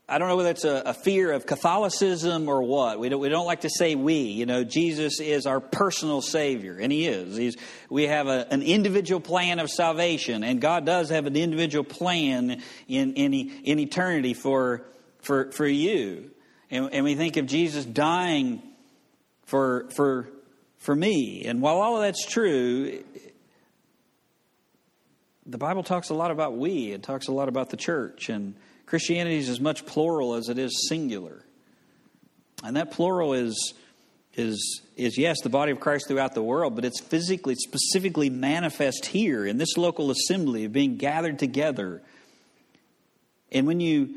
I 0.10 0.20
don't 0.20 0.30
know 0.30 0.38
whether 0.38 0.52
it's 0.52 0.63
a, 0.63 0.84
a, 0.86 0.93
fear 0.93 1.34
of 1.34 1.46
Catholicism 1.46 2.48
or 2.48 2.63
what. 2.63 2.98
We 2.98 3.10
don't, 3.10 3.20
we 3.20 3.28
don't 3.28 3.46
like 3.46 3.62
to 3.62 3.70
say 3.70 3.96
we. 3.96 4.13
You 4.13 4.46
know, 4.46 4.63
Jesus 4.63 5.20
is 5.20 5.46
our 5.46 5.60
personal 5.60 6.22
Savior, 6.22 6.78
and 6.80 6.93
He 6.93 7.08
is. 7.08 7.36
He's, 7.36 7.58
we 7.89 8.08
have 8.08 8.28
a, 8.28 8.48
an 8.50 8.62
individual 8.62 9.20
plan 9.20 9.60
of 9.60 9.70
salvation, 9.70 10.46
and 10.46 10.62
God 10.62 10.86
does 10.86 11.10
have 11.10 11.26
an 11.26 11.36
individual 11.36 11.84
plan 11.84 12.63
in, 12.88 13.13
in, 13.13 13.34
in 13.34 13.80
eternity 13.80 14.34
for, 14.34 14.86
for, 15.20 15.52
for 15.52 15.67
you. 15.67 16.32
And, 16.69 16.89
and 16.91 17.06
we 17.06 17.15
think 17.15 17.38
of 17.38 17.45
Jesus 17.45 17.86
dying 17.86 18.62
for, 19.45 19.88
for, 19.95 20.27
for 20.77 20.95
me. 20.95 21.45
And 21.45 21.62
while 21.62 21.77
all 21.77 21.95
of 21.95 22.01
that's 22.01 22.25
true, 22.25 23.03
the 25.45 25.58
Bible 25.58 25.84
talks 25.84 26.10
a 26.10 26.13
lot 26.13 26.32
about 26.32 26.58
we, 26.58 26.91
it 26.91 27.03
talks 27.03 27.27
a 27.27 27.32
lot 27.32 27.47
about 27.47 27.69
the 27.69 27.77
church. 27.77 28.30
And 28.30 28.56
Christianity 28.86 29.38
is 29.38 29.49
as 29.49 29.60
much 29.60 29.86
plural 29.86 30.34
as 30.34 30.49
it 30.49 30.58
is 30.58 30.88
singular. 30.89 31.43
And 32.63 32.75
that 32.75 32.91
plural 32.91 33.34
is, 33.34 33.73
is, 34.34 34.82
is 34.97 35.17
yes, 35.17 35.38
the 35.43 35.49
body 35.49 35.71
of 35.71 35.80
Christ 35.80 36.08
throughout 36.08 36.34
the 36.34 36.43
world, 36.43 36.75
but 36.75 36.84
it's 36.84 36.99
physically, 36.99 37.56
specifically 37.56 38.30
manifest 38.30 39.06
here 39.06 39.45
in 39.45 39.58
this 39.58 39.77
local 39.77 40.12
assembly, 40.12 40.65
of 40.65 40.73
being 40.73 40.97
gathered 40.97 41.39
together. 41.39 42.01
And 43.51 43.67
when 43.67 43.80
you 43.80 44.15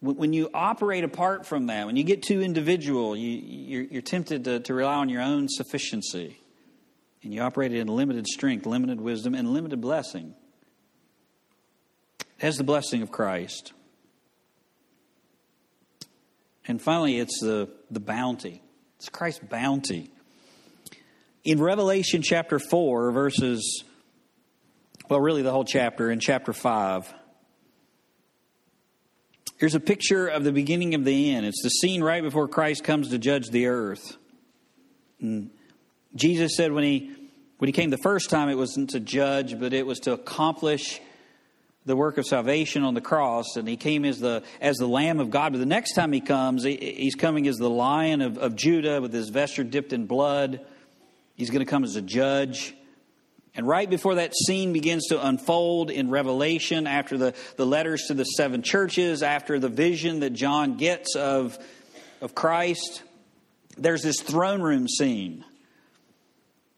when 0.00 0.32
you 0.32 0.50
operate 0.52 1.04
apart 1.04 1.46
from 1.46 1.66
that, 1.66 1.86
when 1.86 1.96
you 1.96 2.04
get 2.04 2.22
too 2.22 2.42
individual, 2.42 3.16
you, 3.16 3.98
are 3.98 4.02
tempted 4.02 4.44
to, 4.44 4.60
to 4.60 4.74
rely 4.74 4.96
on 4.96 5.08
your 5.08 5.22
own 5.22 5.48
sufficiency. 5.48 6.38
And 7.22 7.32
you 7.32 7.40
operate 7.40 7.72
in 7.72 7.88
limited 7.88 8.26
strength, 8.26 8.66
limited 8.66 9.00
wisdom, 9.00 9.34
and 9.34 9.52
limited 9.52 9.80
blessing. 9.80 10.34
It 12.20 12.26
has 12.38 12.56
the 12.56 12.64
blessing 12.64 13.02
of 13.02 13.10
Christ. 13.10 13.72
And 16.68 16.80
finally, 16.80 17.18
it's 17.18 17.40
the, 17.40 17.70
the 17.90 18.00
bounty. 18.00 18.62
It's 18.96 19.08
Christ's 19.08 19.44
bounty. 19.44 20.10
In 21.44 21.60
Revelation 21.60 22.22
chapter 22.22 22.58
4, 22.58 23.12
verses, 23.12 23.84
well, 25.08 25.20
really 25.20 25.42
the 25.42 25.52
whole 25.52 25.64
chapter, 25.64 26.10
in 26.10 26.20
chapter 26.20 26.52
5, 26.52 27.12
Here's 29.58 29.74
a 29.74 29.80
picture 29.80 30.26
of 30.26 30.44
the 30.44 30.52
beginning 30.52 30.94
of 30.94 31.06
the 31.06 31.34
end. 31.34 31.46
It's 31.46 31.62
the 31.62 31.70
scene 31.70 32.02
right 32.02 32.22
before 32.22 32.46
Christ 32.46 32.84
comes 32.84 33.08
to 33.08 33.18
judge 33.18 33.48
the 33.48 33.68
earth. 33.68 34.18
And 35.18 35.50
Jesus 36.14 36.56
said 36.56 36.72
when 36.72 36.84
he 36.84 37.12
when 37.56 37.68
he 37.68 37.72
came 37.72 37.88
the 37.88 37.96
first 37.96 38.28
time, 38.28 38.50
it 38.50 38.56
wasn't 38.56 38.90
to 38.90 39.00
judge, 39.00 39.58
but 39.58 39.72
it 39.72 39.86
was 39.86 40.00
to 40.00 40.12
accomplish 40.12 41.00
the 41.86 41.96
work 41.96 42.18
of 42.18 42.26
salvation 42.26 42.82
on 42.82 42.92
the 42.92 43.00
cross. 43.00 43.56
And 43.56 43.66
he 43.66 43.78
came 43.78 44.04
as 44.04 44.20
the 44.20 44.42
as 44.60 44.76
the 44.76 44.86
Lamb 44.86 45.20
of 45.20 45.30
God. 45.30 45.52
But 45.52 45.58
the 45.58 45.64
next 45.64 45.94
time 45.94 46.12
he 46.12 46.20
comes, 46.20 46.64
he's 46.64 47.14
coming 47.14 47.48
as 47.48 47.56
the 47.56 47.70
Lion 47.70 48.20
of, 48.20 48.36
of 48.36 48.56
Judah 48.56 49.00
with 49.00 49.14
his 49.14 49.30
vesture 49.30 49.64
dipped 49.64 49.94
in 49.94 50.04
blood. 50.04 50.66
He's 51.34 51.48
going 51.48 51.64
to 51.64 51.70
come 51.70 51.82
as 51.82 51.96
a 51.96 52.02
judge. 52.02 52.74
And 53.56 53.66
right 53.66 53.88
before 53.88 54.16
that 54.16 54.34
scene 54.34 54.72
begins 54.72 55.06
to 55.08 55.26
unfold 55.26 55.90
in 55.90 56.10
Revelation, 56.10 56.86
after 56.86 57.16
the, 57.16 57.34
the 57.56 57.64
letters 57.64 58.04
to 58.08 58.14
the 58.14 58.24
seven 58.24 58.62
churches, 58.62 59.22
after 59.22 59.58
the 59.58 59.70
vision 59.70 60.20
that 60.20 60.34
John 60.34 60.76
gets 60.76 61.16
of, 61.16 61.58
of 62.20 62.34
Christ, 62.34 63.02
there's 63.78 64.02
this 64.02 64.20
throne 64.20 64.60
room 64.60 64.88
scene 64.88 65.44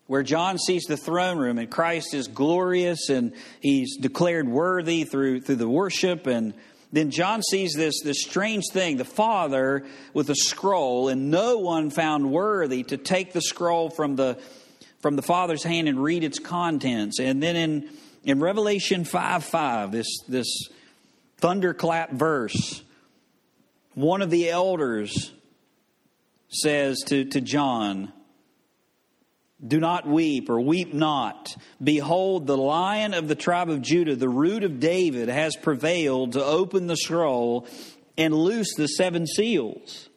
where 0.07 0.23
John 0.23 0.57
sees 0.57 0.85
the 0.85 0.97
throne 0.97 1.39
room 1.39 1.59
and 1.59 1.71
Christ 1.71 2.15
is 2.15 2.29
glorious 2.29 3.11
and 3.11 3.35
he's 3.61 3.97
declared 3.99 4.49
worthy 4.49 5.05
through, 5.05 5.43
through 5.43 5.57
the 5.57 5.69
worship. 5.69 6.27
And 6.27 6.55
then 6.93 7.11
John 7.11 7.43
sees 7.43 7.75
this, 7.75 8.01
this 8.03 8.23
strange 8.23 8.65
thing 8.73 8.97
the 8.97 9.05
Father 9.05 9.85
with 10.15 10.31
a 10.31 10.35
scroll, 10.35 11.09
and 11.09 11.31
no 11.31 11.59
one 11.59 11.91
found 11.91 12.31
worthy 12.31 12.85
to 12.85 12.97
take 12.97 13.33
the 13.33 13.43
scroll 13.43 13.91
from 13.91 14.17
the 14.17 14.39
from 15.01 15.17
the 15.17 15.23
Father's 15.23 15.63
hand 15.63 15.89
and 15.89 16.03
read 16.03 16.25
its 16.25 16.39
contents. 16.39 17.21
And 17.21 17.43
then 17.43 17.57
in, 17.57 17.91
in 18.25 18.41
Revelation 18.41 19.05
5 19.05 19.45
5, 19.45 19.93
this, 19.93 20.07
this 20.29 20.69
thunderclap 21.39 22.13
verse, 22.13 22.83
one 23.95 24.23
of 24.23 24.31
the 24.31 24.51
elders 24.51 25.33
says 26.49 27.01
to, 27.07 27.25
to 27.27 27.41
John, 27.41 28.13
Do 29.65 29.79
not 29.81 30.07
weep 30.07 30.51
or 30.51 30.61
weep 30.61 30.95
not. 30.95 31.55
Behold, 31.83 32.47
the 32.47 32.57
lion 32.57 33.15
of 33.15 33.29
the 33.29 33.35
tribe 33.35 33.71
of 33.71 33.83
Judah, 33.83 34.17
the 34.17 34.29
root 34.29 34.65
of 34.65 34.81
David, 34.81 35.29
has 35.29 35.57
prevailed 35.57 36.33
to 36.33 36.45
open 36.45 36.87
the 36.87 36.97
scroll 36.97 37.67
and 38.17 38.35
loose 38.35 38.75
the 38.77 38.89
seven 38.89 39.27
seals. 39.27 40.09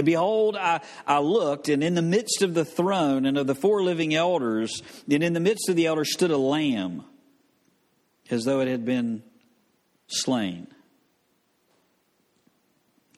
And 0.00 0.06
behold, 0.06 0.56
I, 0.56 0.80
I 1.06 1.18
looked, 1.18 1.68
and 1.68 1.84
in 1.84 1.94
the 1.94 2.00
midst 2.00 2.40
of 2.40 2.54
the 2.54 2.64
throne 2.64 3.26
and 3.26 3.36
of 3.36 3.46
the 3.46 3.54
four 3.54 3.82
living 3.82 4.14
elders, 4.14 4.80
and 5.10 5.22
in 5.22 5.34
the 5.34 5.40
midst 5.40 5.68
of 5.68 5.76
the 5.76 5.84
elders 5.84 6.10
stood 6.10 6.30
a 6.30 6.38
lamb, 6.38 7.04
as 8.30 8.44
though 8.44 8.60
it 8.60 8.68
had 8.68 8.86
been 8.86 9.22
slain. 10.06 10.68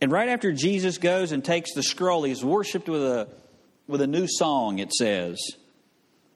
And 0.00 0.10
right 0.10 0.28
after 0.28 0.50
Jesus 0.50 0.98
goes 0.98 1.30
and 1.30 1.44
takes 1.44 1.72
the 1.72 1.84
scroll, 1.84 2.24
he's 2.24 2.44
worshiped 2.44 2.88
with 2.88 3.04
a, 3.04 3.28
with 3.86 4.00
a 4.00 4.08
new 4.08 4.26
song, 4.26 4.80
it 4.80 4.92
says. 4.92 5.38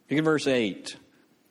Look 0.09 0.21
at 0.21 0.25
verse 0.25 0.47
8. 0.47 0.97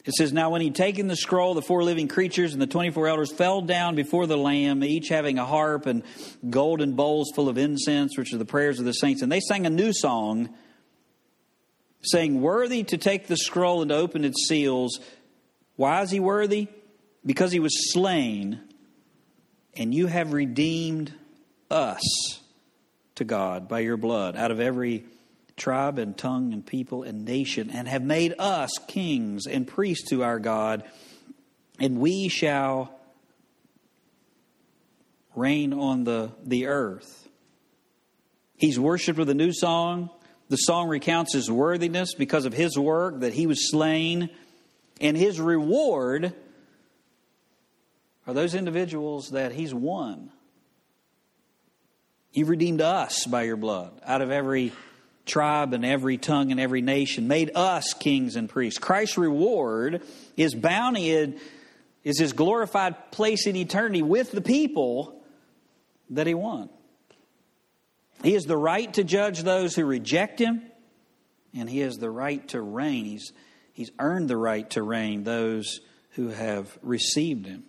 It 0.05 0.13
says, 0.13 0.31
Now 0.31 0.51
when 0.51 0.61
he'd 0.61 0.75
taken 0.75 1.07
the 1.07 1.15
scroll, 1.15 1.55
the 1.55 1.61
four 1.61 1.83
living 1.83 2.07
creatures 2.07 2.53
and 2.53 2.61
the 2.61 2.67
24 2.67 3.07
elders 3.07 3.33
fell 3.33 3.61
down 3.61 3.95
before 3.95 4.27
the 4.27 4.37
Lamb, 4.37 4.83
each 4.83 5.09
having 5.09 5.39
a 5.39 5.45
harp 5.45 5.87
and 5.87 6.03
golden 6.47 6.93
bowls 6.93 7.31
full 7.35 7.49
of 7.49 7.57
incense, 7.57 8.17
which 8.17 8.31
are 8.31 8.37
the 8.37 8.45
prayers 8.45 8.79
of 8.79 8.85
the 8.85 8.93
saints. 8.93 9.23
And 9.23 9.31
they 9.31 9.39
sang 9.39 9.65
a 9.65 9.69
new 9.69 9.91
song, 9.93 10.49
saying, 12.03 12.39
Worthy 12.39 12.83
to 12.83 12.97
take 12.97 13.25
the 13.27 13.37
scroll 13.37 13.81
and 13.81 13.89
to 13.89 13.95
open 13.95 14.23
its 14.23 14.47
seals. 14.47 14.99
Why 15.75 16.03
is 16.03 16.11
he 16.11 16.19
worthy? 16.19 16.67
Because 17.25 17.51
he 17.51 17.59
was 17.59 17.91
slain, 17.91 18.61
and 19.75 19.91
you 19.91 20.05
have 20.05 20.33
redeemed 20.33 21.11
us 21.71 22.41
to 23.15 23.23
God 23.23 23.67
by 23.67 23.79
your 23.79 23.97
blood 23.97 24.35
out 24.35 24.51
of 24.51 24.59
every 24.59 25.05
tribe 25.57 25.99
and 25.99 26.17
tongue 26.17 26.53
and 26.53 26.65
people 26.65 27.03
and 27.03 27.25
nation, 27.25 27.69
and 27.69 27.87
have 27.87 28.03
made 28.03 28.33
us 28.37 28.71
kings 28.87 29.47
and 29.47 29.67
priests 29.67 30.09
to 30.09 30.23
our 30.23 30.39
God, 30.39 30.83
and 31.79 31.99
we 31.99 32.27
shall 32.27 32.93
reign 35.35 35.73
on 35.73 36.03
the, 36.03 36.31
the 36.43 36.67
earth. 36.67 37.27
He's 38.57 38.79
worshiped 38.79 39.19
with 39.19 39.29
a 39.29 39.33
new 39.33 39.51
song. 39.51 40.09
The 40.47 40.57
song 40.57 40.87
recounts 40.87 41.33
his 41.33 41.49
worthiness 41.49 42.13
because 42.13 42.45
of 42.45 42.53
his 42.53 42.77
work, 42.77 43.21
that 43.21 43.33
he 43.33 43.47
was 43.47 43.69
slain, 43.69 44.29
and 45.01 45.17
his 45.17 45.41
reward 45.41 46.33
are 48.27 48.33
those 48.33 48.55
individuals 48.55 49.29
that 49.31 49.51
he's 49.51 49.73
won. 49.73 50.31
You've 52.31 52.49
redeemed 52.49 52.81
us 52.81 53.25
by 53.25 53.43
your 53.43 53.55
blood 53.55 53.99
out 54.05 54.21
of 54.21 54.29
every 54.29 54.71
tribe 55.25 55.73
and 55.73 55.85
every 55.85 56.17
tongue 56.17 56.51
and 56.51 56.59
every 56.59 56.81
nation, 56.81 57.27
made 57.27 57.51
us 57.55 57.93
kings 57.93 58.35
and 58.35 58.47
priests. 58.47 58.79
Christ's 58.79 59.17
reward, 59.17 60.03
his 60.35 60.53
bounty, 60.53 61.09
is 62.03 62.19
his 62.19 62.33
glorified 62.33 63.11
place 63.11 63.47
in 63.47 63.55
eternity 63.55 64.01
with 64.01 64.31
the 64.31 64.41
people 64.41 65.21
that 66.11 66.27
he 66.27 66.33
won. 66.33 66.69
He 68.23 68.33
has 68.33 68.45
the 68.45 68.57
right 68.57 68.91
to 68.93 69.03
judge 69.03 69.41
those 69.41 69.75
who 69.75 69.85
reject 69.85 70.39
him, 70.39 70.61
and 71.53 71.69
he 71.69 71.79
has 71.79 71.95
the 71.95 72.09
right 72.09 72.47
to 72.49 72.61
reign. 72.61 73.05
He's, 73.05 73.31
he's 73.73 73.91
earned 73.99 74.29
the 74.29 74.37
right 74.37 74.69
to 74.71 74.83
reign 74.83 75.23
those 75.23 75.81
who 76.11 76.29
have 76.29 76.77
received 76.81 77.45
him. 77.45 77.63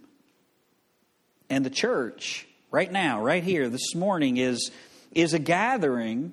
And 1.49 1.65
the 1.65 1.71
church 1.71 2.47
right 2.71 2.91
now, 2.91 3.23
right 3.23 3.43
here, 3.43 3.69
this 3.69 3.95
morning, 3.95 4.37
is, 4.37 4.71
is 5.13 5.33
a 5.33 5.39
gathering 5.39 6.33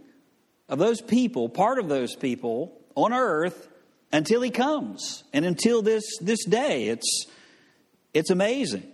of 0.70 0.80
those 0.80 1.02
people, 1.02 1.50
part 1.50 1.80
of 1.80 1.90
those 1.90 2.16
people 2.16 2.80
on 2.96 3.14
earth 3.14 3.70
until 4.12 4.42
he 4.42 4.52
comes 4.52 5.24
and 5.34 5.46
until 5.46 5.82
this, 5.82 6.04
this 6.22 6.46
day. 6.46 6.88
It's, 6.88 7.26
it's 8.14 8.30
amazing. 8.30 8.90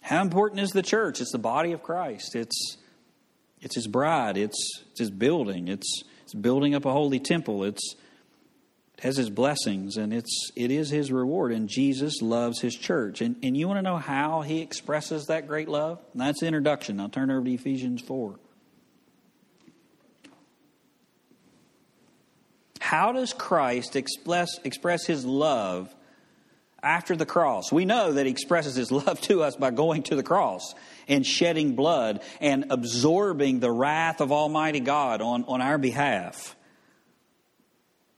How 0.00 0.22
important 0.22 0.60
is 0.60 0.70
the 0.70 0.82
church? 0.82 1.20
It's 1.20 1.32
the 1.32 1.38
body 1.38 1.72
of 1.72 1.82
Christ. 1.82 2.34
It's, 2.34 2.76
it's 3.60 3.74
his 3.74 3.86
bride. 3.86 4.36
It's, 4.36 4.58
it's 4.90 5.00
his 5.00 5.10
building. 5.10 5.68
It's, 5.68 6.02
it's 6.22 6.34
building 6.34 6.74
up 6.74 6.84
a 6.84 6.92
holy 6.92 7.20
temple. 7.20 7.64
It's, 7.64 7.94
it 8.96 9.04
has 9.04 9.16
his 9.16 9.30
blessings 9.30 9.96
and 9.96 10.12
it's 10.12 10.50
it 10.56 10.70
is 10.70 10.90
his 10.90 11.10
reward 11.10 11.52
and 11.52 11.70
jesus 11.70 12.20
loves 12.20 12.60
his 12.60 12.76
church 12.76 13.22
and, 13.22 13.34
and 13.42 13.56
you 13.56 13.66
want 13.66 13.78
to 13.78 13.82
know 13.82 13.96
how 13.96 14.42
he 14.42 14.60
expresses 14.60 15.28
that 15.28 15.48
great 15.48 15.70
love 15.70 15.98
and 16.12 16.20
that's 16.20 16.40
the 16.40 16.46
introduction 16.46 17.00
i'll 17.00 17.08
turn 17.08 17.30
over 17.30 17.42
to 17.42 17.54
ephesians 17.54 18.02
4 18.02 18.38
how 22.90 23.12
does 23.12 23.32
christ 23.32 23.94
express, 23.94 24.58
express 24.64 25.06
his 25.06 25.24
love 25.24 25.94
after 26.82 27.14
the 27.14 27.26
cross 27.26 27.70
we 27.70 27.84
know 27.84 28.12
that 28.12 28.26
he 28.26 28.32
expresses 28.32 28.74
his 28.74 28.90
love 29.02 29.20
to 29.20 29.42
us 29.42 29.54
by 29.56 29.70
going 29.70 30.02
to 30.02 30.16
the 30.16 30.22
cross 30.22 30.74
and 31.06 31.24
shedding 31.24 31.76
blood 31.76 32.20
and 32.40 32.66
absorbing 32.70 33.60
the 33.60 33.70
wrath 33.70 34.20
of 34.20 34.32
almighty 34.32 34.80
god 34.80 35.20
on, 35.20 35.44
on 35.44 35.60
our 35.60 35.78
behalf 35.78 36.56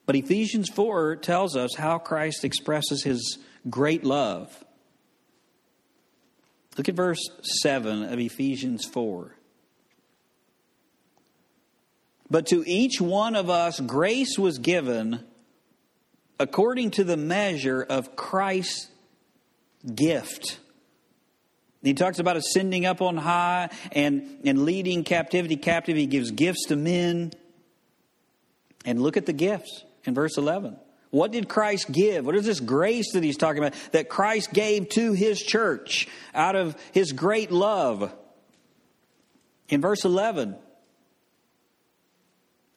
but 0.06 0.16
Ephesians 0.16 0.68
4 0.68 1.16
tells 1.16 1.56
us 1.56 1.74
how 1.76 1.98
Christ 1.98 2.44
expresses 2.44 3.02
his 3.02 3.38
great 3.70 4.04
love. 4.04 4.64
Look 6.76 6.88
at 6.88 6.94
verse 6.94 7.20
7 7.62 8.04
of 8.04 8.18
Ephesians 8.18 8.84
4. 8.84 9.34
But 12.32 12.46
to 12.46 12.66
each 12.66 12.98
one 12.98 13.36
of 13.36 13.50
us 13.50 13.78
grace 13.78 14.38
was 14.38 14.56
given 14.56 15.22
according 16.40 16.92
to 16.92 17.04
the 17.04 17.18
measure 17.18 17.82
of 17.82 18.16
Christ's 18.16 18.88
gift. 19.94 20.58
He 21.82 21.92
talks 21.92 22.18
about 22.18 22.38
ascending 22.38 22.86
up 22.86 23.02
on 23.02 23.18
high 23.18 23.68
and, 23.92 24.38
and 24.46 24.64
leading 24.64 25.04
captivity 25.04 25.56
captive. 25.56 25.98
He 25.98 26.06
gives 26.06 26.30
gifts 26.30 26.68
to 26.68 26.76
men. 26.76 27.32
And 28.86 29.02
look 29.02 29.18
at 29.18 29.26
the 29.26 29.34
gifts 29.34 29.84
in 30.04 30.14
verse 30.14 30.38
11. 30.38 30.78
What 31.10 31.32
did 31.32 31.50
Christ 31.50 31.92
give? 31.92 32.24
What 32.24 32.34
is 32.34 32.46
this 32.46 32.60
grace 32.60 33.12
that 33.12 33.22
he's 33.22 33.36
talking 33.36 33.62
about 33.62 33.78
that 33.92 34.08
Christ 34.08 34.54
gave 34.54 34.88
to 34.90 35.12
his 35.12 35.38
church 35.38 36.08
out 36.34 36.56
of 36.56 36.80
his 36.92 37.12
great 37.12 37.50
love? 37.50 38.10
In 39.68 39.82
verse 39.82 40.06
11, 40.06 40.56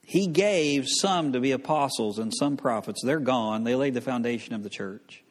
he 0.05 0.27
gave 0.27 0.85
some 0.87 1.33
to 1.33 1.39
be 1.39 1.51
apostles 1.51 2.19
and 2.19 2.33
some 2.33 2.57
prophets. 2.57 3.01
They're 3.03 3.19
gone. 3.19 3.63
They 3.63 3.75
laid 3.75 3.93
the 3.93 4.01
foundation 4.01 4.53
of 4.53 4.63
the 4.63 4.69
church. 4.69 5.23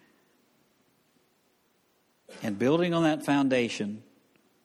And 2.42 2.58
building 2.58 2.92
on 2.92 3.04
that 3.04 3.24
foundation, 3.24 4.02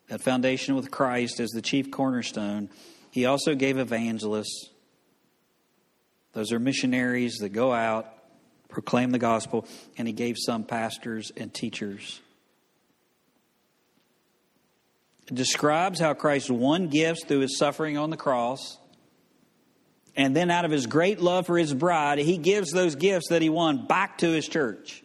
that 0.08 0.22
foundation 0.22 0.76
with 0.76 0.90
Christ 0.92 1.40
as 1.40 1.50
the 1.52 1.62
chief 1.62 1.92
cornerstone, 1.92 2.70
he 3.12 3.26
also 3.26 3.56
gave 3.56 3.78
evangelists 3.78 4.70
those 6.34 6.52
are 6.52 6.60
missionaries 6.60 7.38
that 7.38 7.50
go 7.50 7.74
out, 7.74 8.14
proclaim 8.70 9.12
the 9.12 9.20
gospel, 9.20 9.68
and 9.98 10.08
he 10.08 10.14
gave 10.14 10.36
some 10.38 10.64
pastors 10.64 11.32
and 11.36 11.54
teachers. 11.54 12.22
It 15.28 15.36
describes 15.36 16.00
how 16.00 16.14
Christ 16.14 16.50
won 16.50 16.88
gifts 16.88 17.26
through 17.26 17.40
his 17.40 17.58
suffering 17.58 17.98
on 17.98 18.10
the 18.10 18.18
cross. 18.18 18.78
And 20.20 20.36
then, 20.36 20.52
out 20.52 20.66
of 20.66 20.72
his 20.72 20.86
great 20.86 21.22
love 21.22 21.46
for 21.46 21.58
his 21.58 21.74
bride, 21.74 22.18
he 22.20 22.38
gives 22.38 22.72
those 22.72 22.96
gifts 22.96 23.30
that 23.30 23.42
he 23.42 23.48
won 23.48 23.88
back 23.88 24.18
to 24.18 24.30
his 24.30 24.46
church. 24.46 25.02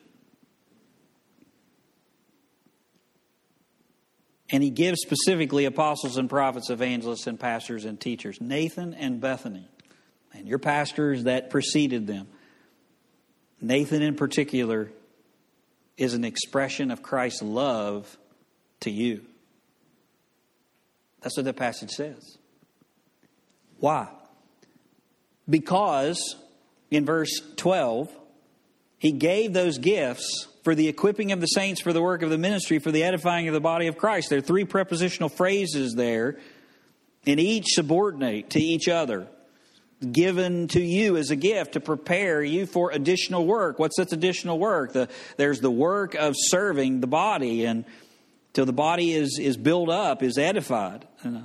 And 4.50 4.60
he 4.60 4.70
gives 4.70 4.98
specifically 5.02 5.66
apostles 5.66 6.16
and 6.16 6.28
prophets, 6.28 6.68
evangelists 6.68 7.28
and 7.28 7.38
pastors 7.38 7.84
and 7.84 8.00
teachers, 8.00 8.40
Nathan 8.40 8.92
and 8.92 9.20
Bethany 9.20 9.68
and 10.32 10.48
your 10.48 10.58
pastors 10.58 11.22
that 11.24 11.48
preceded 11.48 12.08
them. 12.08 12.26
Nathan, 13.60 14.02
in 14.02 14.16
particular, 14.16 14.90
is 15.96 16.14
an 16.14 16.24
expression 16.24 16.90
of 16.90 17.04
Christ's 17.04 17.40
love 17.40 18.18
to 18.80 18.90
you. 18.90 19.24
That's 21.20 21.36
what 21.36 21.44
the 21.44 21.54
passage 21.54 21.90
says. 21.90 22.36
Why? 23.78 24.08
Because 25.48 26.36
in 26.90 27.04
verse 27.04 27.40
12, 27.56 28.10
he 28.98 29.12
gave 29.12 29.52
those 29.52 29.78
gifts 29.78 30.48
for 30.62 30.74
the 30.74 30.88
equipping 30.88 31.32
of 31.32 31.40
the 31.40 31.46
saints 31.46 31.80
for 31.80 31.92
the 31.92 32.00
work 32.02 32.22
of 32.22 32.30
the 32.30 32.38
ministry, 32.38 32.78
for 32.78 32.90
the 32.90 33.04
edifying 33.04 33.48
of 33.48 33.54
the 33.54 33.60
body 33.60 33.86
of 33.86 33.98
Christ. 33.98 34.30
There 34.30 34.38
are 34.38 34.42
three 34.42 34.64
prepositional 34.64 35.28
phrases 35.28 35.94
there, 35.94 36.38
and 37.26 37.38
each 37.38 37.66
subordinate 37.74 38.50
to 38.50 38.60
each 38.60 38.88
other 38.88 39.28
given 40.12 40.68
to 40.68 40.80
you 40.80 41.16
as 41.16 41.30
a 41.30 41.36
gift 41.36 41.72
to 41.72 41.80
prepare 41.80 42.42
you 42.42 42.66
for 42.66 42.90
additional 42.90 43.46
work. 43.46 43.78
What's 43.78 43.96
this 43.96 44.12
additional 44.12 44.58
work? 44.58 44.92
The, 44.92 45.08
there's 45.36 45.60
the 45.60 45.70
work 45.70 46.14
of 46.14 46.34
serving 46.36 47.00
the 47.00 47.06
body 47.06 47.64
and 47.64 47.84
till 48.52 48.66
the 48.66 48.72
body 48.72 49.12
is, 49.12 49.38
is 49.40 49.56
built 49.56 49.88
up, 49.88 50.22
is 50.22 50.38
edified. 50.38 51.06
You 51.22 51.30
uh, 51.30 51.32
know, 51.32 51.44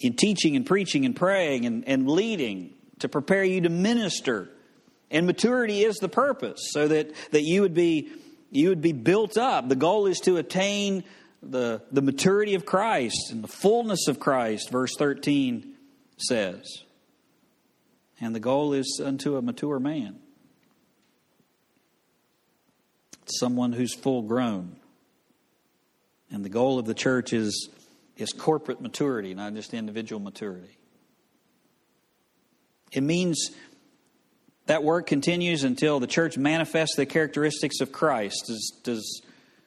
in 0.00 0.14
teaching 0.14 0.56
and 0.56 0.66
preaching 0.66 1.04
and 1.04 1.14
praying 1.14 1.66
and, 1.66 1.86
and 1.88 2.08
leading 2.08 2.74
to 3.00 3.08
prepare 3.08 3.44
you 3.44 3.60
to 3.62 3.68
minister. 3.68 4.48
And 5.10 5.26
maturity 5.26 5.84
is 5.84 5.96
the 5.96 6.08
purpose, 6.08 6.70
so 6.72 6.88
that, 6.88 7.12
that 7.30 7.42
you 7.42 7.62
would 7.62 7.74
be 7.74 8.10
you 8.50 8.68
would 8.68 8.80
be 8.80 8.92
built 8.92 9.36
up. 9.36 9.68
The 9.68 9.76
goal 9.76 10.06
is 10.06 10.20
to 10.20 10.36
attain 10.36 11.02
the, 11.42 11.82
the 11.90 12.02
maturity 12.02 12.54
of 12.54 12.64
Christ 12.64 13.30
and 13.32 13.42
the 13.42 13.48
fullness 13.48 14.06
of 14.06 14.20
Christ, 14.20 14.70
verse 14.70 14.94
13 14.96 15.74
says. 16.16 16.62
And 18.20 18.32
the 18.34 18.40
goal 18.40 18.72
is 18.72 19.00
unto 19.04 19.36
a 19.36 19.42
mature 19.42 19.80
man, 19.80 20.20
someone 23.26 23.72
who's 23.72 23.92
full 23.92 24.22
grown. 24.22 24.76
And 26.30 26.44
the 26.44 26.48
goal 26.48 26.78
of 26.78 26.86
the 26.86 26.94
church 26.94 27.32
is, 27.32 27.68
is 28.16 28.32
corporate 28.32 28.80
maturity, 28.80 29.34
not 29.34 29.54
just 29.54 29.74
individual 29.74 30.20
maturity. 30.20 30.78
It 32.92 33.02
means 33.02 33.50
that 34.66 34.84
work 34.84 35.06
continues 35.06 35.64
until 35.64 36.00
the 36.00 36.06
church 36.06 36.38
manifests 36.38 36.96
the 36.96 37.06
characteristics 37.06 37.80
of 37.80 37.92
Christ. 37.92 38.44
Does, 38.46 38.72
does, 38.84 39.22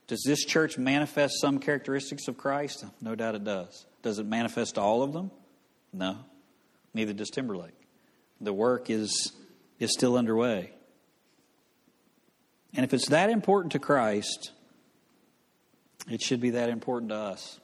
does 0.08 0.24
this 0.26 0.44
church 0.46 0.78
manifest 0.78 1.42
some 1.42 1.60
characteristics 1.60 2.28
of 2.28 2.38
Christ? 2.38 2.86
No 3.02 3.16
doubt 3.16 3.36
it 3.36 3.44
does. 3.44 3.86
Does 4.02 4.20
it 4.20 4.26
manifest 4.26 4.78
all 4.78 5.04
of 5.04 5.14
them? 5.14 5.30
No. 5.92 6.18
Neither 6.94 7.14
does 7.14 7.30
Timberlake. 7.30 7.74
The 8.40 8.54
work 8.54 8.90
is, 8.90 9.34
is 9.80 9.92
still 9.92 10.16
underway. 10.16 10.72
And 12.74 12.84
if 12.84 12.94
it's 12.94 13.10
that 13.10 13.30
important 13.30 13.74
to 13.74 13.80
Christ, 13.80 14.52
it 16.10 16.22
should 16.22 16.40
be 16.40 16.52
that 16.52 16.70
important 16.70 17.10
to 17.10 17.16
us. 17.16 17.60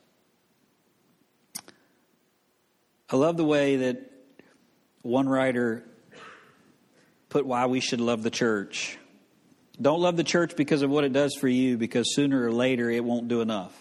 I 3.13 3.15
love 3.15 3.38
the 3.38 3.45
way 3.45 3.76
that 3.76 4.12
one 5.04 5.30
writer 5.30 5.84
put 7.30 7.45
why 7.45 7.67
we 7.67 7.80
should 7.80 8.02
love 8.02 8.23
the 8.23 8.32
church. 8.32 8.97
Don't 9.80 10.02
love 10.02 10.17
the 10.17 10.23
church 10.23 10.56
because 10.56 10.82
of 10.82 10.89
what 10.89 11.04
it 11.04 11.13
does 11.13 11.36
for 11.39 11.47
you, 11.47 11.78
because 11.78 12.15
sooner 12.15 12.43
or 12.43 12.52
later 12.52 12.89
it 12.89 13.04
won't 13.04 13.28
do 13.28 13.41
enough. 13.41 13.71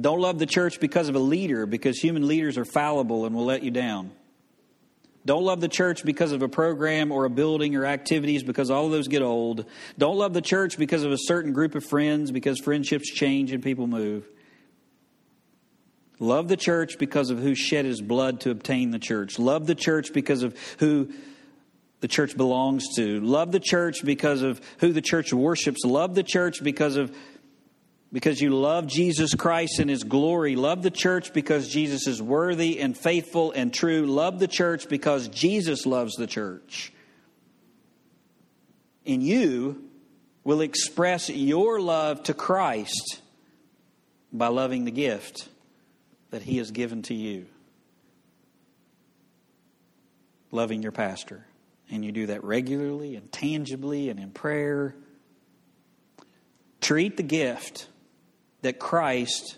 Don't 0.00 0.20
love 0.20 0.38
the 0.38 0.46
church 0.46 0.78
because 0.78 1.08
of 1.08 1.16
a 1.16 1.18
leader, 1.18 1.66
because 1.66 1.98
human 1.98 2.28
leaders 2.28 2.56
are 2.58 2.64
fallible 2.64 3.26
and 3.26 3.34
will 3.34 3.44
let 3.44 3.64
you 3.64 3.72
down. 3.72 4.12
Don't 5.26 5.42
love 5.42 5.60
the 5.60 5.68
church 5.68 6.04
because 6.04 6.30
of 6.30 6.42
a 6.42 6.48
program 6.48 7.10
or 7.10 7.24
a 7.24 7.30
building 7.30 7.74
or 7.74 7.86
activities, 7.86 8.44
because 8.44 8.70
all 8.70 8.86
of 8.86 8.92
those 8.92 9.08
get 9.08 9.22
old. 9.22 9.64
Don't 9.98 10.16
love 10.16 10.32
the 10.32 10.40
church 10.40 10.78
because 10.78 11.02
of 11.02 11.10
a 11.10 11.18
certain 11.18 11.52
group 11.52 11.74
of 11.74 11.84
friends, 11.84 12.30
because 12.30 12.60
friendships 12.60 13.10
change 13.10 13.50
and 13.50 13.64
people 13.64 13.88
move. 13.88 14.28
Love 16.22 16.48
the 16.48 16.56
church 16.56 16.98
because 16.98 17.30
of 17.30 17.38
who 17.38 17.54
shed 17.54 17.86
his 17.86 18.02
blood 18.02 18.40
to 18.40 18.50
obtain 18.50 18.90
the 18.90 18.98
church. 18.98 19.38
Love 19.38 19.66
the 19.66 19.74
church 19.74 20.12
because 20.12 20.42
of 20.42 20.54
who 20.78 21.10
the 22.00 22.08
church 22.08 22.36
belongs 22.36 22.94
to. 22.96 23.20
Love 23.20 23.52
the 23.52 23.60
church 23.60 24.04
because 24.04 24.42
of 24.42 24.60
who 24.80 24.92
the 24.92 25.00
church 25.00 25.32
worships. 25.32 25.82
Love 25.82 26.14
the 26.14 26.22
church 26.22 26.62
because 26.62 26.96
of 26.96 27.14
because 28.12 28.40
you 28.40 28.50
love 28.50 28.86
Jesus 28.86 29.34
Christ 29.34 29.78
and 29.78 29.88
his 29.88 30.04
glory. 30.04 30.56
Love 30.56 30.82
the 30.82 30.90
church 30.90 31.32
because 31.32 31.68
Jesus 31.68 32.06
is 32.06 32.20
worthy 32.20 32.80
and 32.80 32.96
faithful 32.96 33.52
and 33.52 33.72
true. 33.72 34.04
Love 34.04 34.40
the 34.40 34.48
church 34.48 34.88
because 34.88 35.28
Jesus 35.28 35.86
loves 35.86 36.16
the 36.16 36.26
church. 36.26 36.92
And 39.06 39.22
you 39.22 39.88
will 40.42 40.60
express 40.60 41.30
your 41.30 41.80
love 41.80 42.24
to 42.24 42.34
Christ 42.34 43.20
by 44.32 44.48
loving 44.48 44.84
the 44.84 44.90
gift 44.90 45.48
that 46.30 46.42
he 46.42 46.58
has 46.58 46.70
given 46.70 47.02
to 47.02 47.14
you. 47.14 47.46
Loving 50.50 50.82
your 50.82 50.92
pastor 50.92 51.44
and 51.90 52.04
you 52.04 52.12
do 52.12 52.26
that 52.26 52.44
regularly 52.44 53.16
and 53.16 53.30
tangibly 53.32 54.10
and 54.10 54.20
in 54.20 54.30
prayer, 54.30 54.94
treat 56.80 57.16
the 57.16 57.22
gift 57.22 57.88
that 58.62 58.78
Christ 58.78 59.56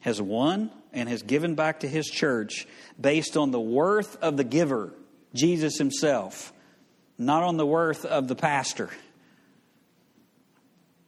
has 0.00 0.22
won 0.22 0.70
and 0.92 1.08
has 1.08 1.22
given 1.22 1.54
back 1.54 1.80
to 1.80 1.88
his 1.88 2.06
church 2.06 2.66
based 3.00 3.36
on 3.36 3.50
the 3.50 3.60
worth 3.60 4.16
of 4.22 4.36
the 4.36 4.44
giver, 4.44 4.92
Jesus 5.34 5.78
himself, 5.78 6.52
not 7.18 7.42
on 7.42 7.56
the 7.56 7.66
worth 7.66 8.04
of 8.04 8.28
the 8.28 8.36
pastor, 8.36 8.90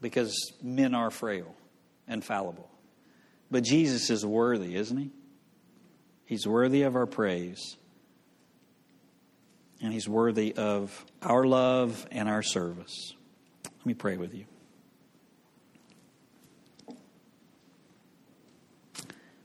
because 0.00 0.53
men 0.62 0.94
are 0.94 1.11
frail 1.11 1.55
and 2.09 2.24
fallible. 2.24 2.69
But 3.50 3.64
Jesus 3.64 4.10
is 4.10 4.24
worthy, 4.24 4.76
isn't 4.76 4.96
he? 4.96 5.10
He's 6.24 6.46
worthy 6.46 6.82
of 6.82 6.94
our 6.94 7.06
praise 7.06 7.76
and 9.80 9.92
He's 9.92 10.08
worthy 10.08 10.54
of 10.54 11.04
our 11.22 11.44
love 11.44 12.06
and 12.10 12.28
our 12.28 12.42
service. 12.42 13.14
Let 13.64 13.86
me 13.86 13.94
pray 13.94 14.16
with 14.16 14.34
you. 14.34 14.44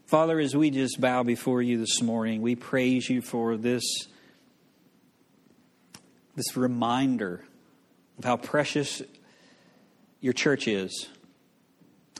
Father, 0.06 0.40
as 0.40 0.56
we 0.56 0.70
just 0.70 1.02
bow 1.02 1.24
before 1.24 1.62
you 1.62 1.78
this 1.78 2.02
morning, 2.02 2.42
we 2.42 2.56
praise 2.56 3.10
you 3.10 3.22
for 3.22 3.58
this, 3.58 3.84
this 6.36 6.56
reminder 6.56 7.44
of 8.18 8.24
how 8.24 8.38
precious 8.38 9.02
your 10.22 10.34
church 10.34 10.68
is 10.68 11.10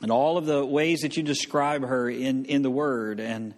and 0.02 0.10
all 0.10 0.36
of 0.36 0.46
the 0.46 0.64
ways 0.64 1.00
that 1.00 1.16
you 1.16 1.22
describe 1.22 1.82
her 1.82 2.08
in, 2.08 2.44
in 2.44 2.62
the 2.62 2.70
Word 2.70 3.20
and 3.20 3.54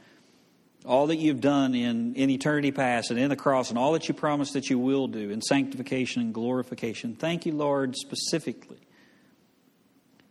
all 0.86 1.08
that 1.08 1.16
you've 1.16 1.40
done 1.40 1.74
in, 1.74 2.14
in 2.14 2.30
eternity 2.30 2.70
past 2.70 3.10
and 3.10 3.18
in 3.18 3.28
the 3.28 3.36
cross 3.36 3.70
and 3.70 3.78
all 3.78 3.92
that 3.92 4.08
you 4.08 4.14
promised 4.14 4.54
that 4.54 4.70
you 4.70 4.78
will 4.78 5.08
do 5.08 5.30
in 5.30 5.42
sanctification 5.42 6.22
and 6.22 6.32
glorification. 6.32 7.14
Thank 7.14 7.44
you, 7.44 7.52
Lord, 7.52 7.96
specifically. 7.96 8.78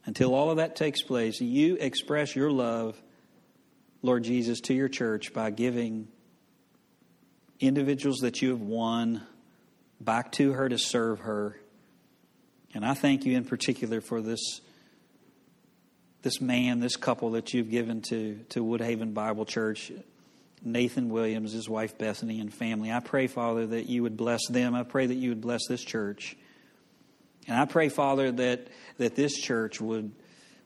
Until 0.06 0.34
all 0.34 0.50
of 0.50 0.58
that 0.58 0.76
takes 0.76 1.02
place, 1.02 1.42
you 1.42 1.76
express 1.80 2.36
your 2.36 2.50
love, 2.50 3.00
Lord 4.02 4.24
Jesus, 4.24 4.62
to 4.62 4.74
your 4.74 4.88
church 4.88 5.34
by 5.34 5.52
giving 5.52 6.08
individuals 7.60 8.20
that 8.20 8.42
you 8.42 8.50
have 8.52 8.62
won 8.62 9.22
back 10.00 10.32
to 10.34 10.54
her 10.54 10.70
to 10.70 10.78
serve 10.78 11.20
her. 11.20 11.60
And 12.74 12.86
I 12.86 12.94
thank 12.94 13.26
you 13.26 13.36
in 13.36 13.44
particular 13.44 14.00
for 14.00 14.22
this 14.22 14.62
this 16.22 16.42
man, 16.42 16.80
this 16.80 16.96
couple 16.96 17.32
that 17.32 17.54
you've 17.54 17.70
given 17.70 18.02
to, 18.10 18.40
to 18.50 18.64
Woodhaven 18.64 19.14
Bible 19.14 19.46
Church. 19.46 19.92
Nathan 20.64 21.10
Williams, 21.10 21.54
his 21.54 21.70
wife 21.70 21.98
Bethany, 21.98 22.40
and 22.40 22.54
family. 22.54 22.92
I 22.92 23.00
pray, 23.00 23.28
Father, 23.28 23.68
that 23.68 23.88
you 23.88 24.04
would 24.04 24.18
bless 24.18 24.48
them. 24.48 24.74
I 24.74 24.84
pray 24.84 25.06
that 25.06 25.16
you 25.16 25.30
would 25.30 25.42
bless 25.42 25.68
this 25.68 25.84
church. 25.84 26.36
And 27.48 27.58
I 27.58 27.66
pray, 27.66 27.90
Father, 27.90 28.32
that, 28.32 28.68
that 28.98 29.16
this 29.16 29.34
church 29.34 29.80
would, 29.80 30.12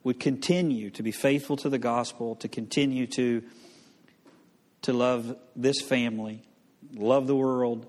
would 0.02 0.18
continue 0.18 0.90
to 0.90 1.02
be 1.02 1.12
faithful 1.12 1.56
to 1.58 1.68
the 1.68 1.78
gospel, 1.78 2.36
to 2.36 2.48
continue 2.48 3.06
to, 3.08 3.42
to 4.82 4.92
love 4.92 5.36
this 5.54 5.80
family, 5.80 6.42
love 6.94 7.26
the 7.26 7.36
world, 7.36 7.86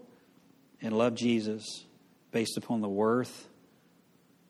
and 0.81 0.95
love 0.95 1.15
Jesus 1.15 1.85
based 2.31 2.57
upon 2.57 2.81
the 2.81 2.89
worth 2.89 3.47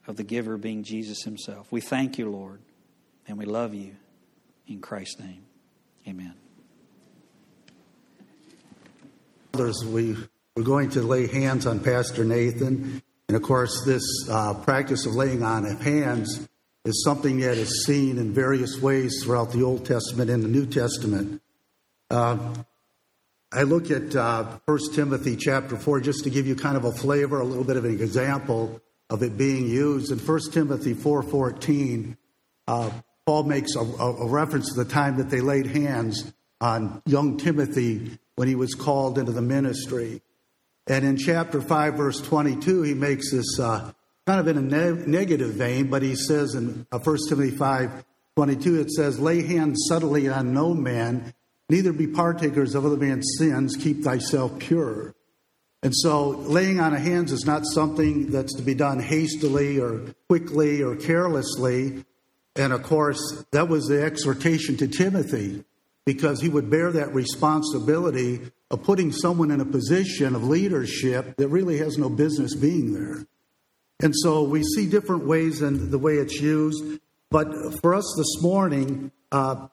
of 0.08 0.18
the 0.18 0.24
giver 0.24 0.58
being 0.58 0.84
Jesus 0.84 1.24
himself. 1.24 1.72
We 1.72 1.80
thank 1.80 2.18
you, 2.18 2.30
Lord, 2.30 2.60
and 3.28 3.38
we 3.38 3.46
love 3.46 3.74
you. 3.74 3.96
In 4.68 4.80
Christ's 4.80 5.20
name, 5.20 5.44
amen. 6.08 6.34
Others, 9.54 9.86
we, 9.86 10.16
we're 10.56 10.64
going 10.64 10.90
to 10.92 11.02
lay 11.02 11.28
hands 11.28 11.68
on 11.68 11.80
Pastor 11.80 12.24
Nathan. 12.24 13.02
And 13.28 13.38
of 13.38 13.44
course, 13.44 13.84
this 13.86 14.04
uh, 14.30 14.54
practice 14.54 15.06
of 15.06 15.16
laying 15.16 15.44
on 15.44 15.66
of 15.66 15.82
hands 15.82 16.48
is 16.86 17.04
something 17.04 17.40
that 17.40 17.58
is 17.58 17.86
seen 17.86 18.18
in 18.18 18.34
various 18.34 18.82
ways 18.82 19.22
throughout 19.24 19.52
the 19.52 19.64
Old 19.64 19.86
Testament 19.86 20.30
and 20.30 20.44
the 20.44 20.48
New 20.48 20.66
Testament. 20.66 21.42
Uh, 22.10 22.54
I 23.52 23.64
look 23.64 23.92
at 23.92 24.16
uh, 24.16 24.58
1 24.66 24.80
Timothy 24.94 25.36
chapter 25.36 25.78
4 25.78 26.00
just 26.00 26.24
to 26.24 26.30
give 26.30 26.48
you 26.48 26.56
kind 26.56 26.76
of 26.76 26.86
a 26.86 26.92
flavor, 26.92 27.40
a 27.40 27.46
little 27.46 27.64
bit 27.64 27.78
of 27.78 27.86
an 27.86 27.92
example 27.92 28.82
of 29.10 29.22
it 29.24 29.38
being 29.38 29.68
used. 29.68 30.12
In 30.12 30.18
1 30.18 30.40
Timothy 30.52 30.96
4.14, 30.96 32.18
uh, 32.68 32.90
Paul 33.26 33.44
makes 33.44 33.76
a, 33.76 33.80
a, 33.80 34.28
reference 34.28 34.74
to 34.74 34.84
the 34.84 34.90
time 34.90 35.18
that 35.18 35.30
they 35.30 35.40
laid 35.40 35.68
hands 35.68 36.34
on 36.60 37.02
young 37.06 37.38
Timothy 37.38 38.18
when 38.36 38.48
he 38.48 38.56
was 38.56 38.74
called 38.74 39.18
into 39.18 39.32
the 39.32 39.42
ministry. 39.42 40.22
And 40.88 41.06
in 41.06 41.16
chapter 41.16 41.62
5, 41.62 41.94
verse 41.94 42.20
22, 42.20 42.82
he 42.82 42.94
makes 42.94 43.32
this 43.32 43.60
uh, 43.60 43.94
kind 44.28 44.40
of 44.40 44.48
in 44.50 44.58
a 44.58 44.62
ne- 44.62 45.06
negative 45.06 45.54
vein, 45.54 45.90
but 45.90 46.02
he 46.02 46.16
says 46.16 46.54
in 46.54 46.86
uh, 46.92 47.00
1 47.00 47.18
Timothy 47.30 47.56
5 47.56 48.06
22, 48.36 48.82
it 48.82 48.92
says, 48.92 49.20
Lay 49.20 49.44
hands 49.44 49.86
subtly 49.88 50.28
on 50.28 50.54
no 50.54 50.74
man, 50.74 51.34
neither 51.70 51.94
be 51.94 52.08
partakers 52.08 52.74
of 52.74 52.84
other 52.84 52.98
man's 52.98 53.28
sins, 53.38 53.76
keep 53.76 54.04
thyself 54.04 54.58
pure. 54.58 55.14
And 55.84 55.94
so, 55.96 56.30
laying 56.30 56.80
on 56.80 56.96
of 56.96 57.02
hands 57.02 57.32
is 57.32 57.46
not 57.46 57.66
something 57.66 58.32
that's 58.32 58.56
to 58.56 58.64
be 58.64 58.74
done 58.74 59.00
hastily 59.00 59.80
or 59.80 60.02
quickly 60.28 60.82
or 60.82 60.96
carelessly. 60.96 62.06
And 62.56 62.74
of 62.74 62.84
course, 62.84 63.46
that 63.52 63.68
was 63.68 63.88
the 63.88 64.04
exhortation 64.04 64.78
to 64.78 64.88
Timothy 64.88 65.64
because 66.06 66.42
he 66.42 66.50
would 66.50 66.70
bear 66.70 66.92
that 66.92 67.14
responsibility 67.14 68.42
of 68.70 68.84
putting 68.84 69.12
someone 69.12 69.52
in 69.52 69.62
a 69.62 69.66
position 69.66 70.36
of 70.36 70.44
leadership 70.44 71.38
that 71.38 71.48
really 71.48 71.78
has 71.78 71.98
no 71.98 72.10
business 72.10 72.56
being 72.56 72.94
there. 72.94 73.26
And 74.02 74.14
so 74.16 74.44
we 74.44 74.64
see 74.64 74.88
different 74.88 75.26
ways 75.26 75.62
in 75.62 75.90
the 75.92 75.98
way 75.98 76.16
it's 76.16 76.40
used. 76.40 77.00
But 77.30 77.80
for 77.82 77.96
us 77.96 78.14
this 78.18 78.42
morning, 78.42 79.12
uh, 79.32 79.68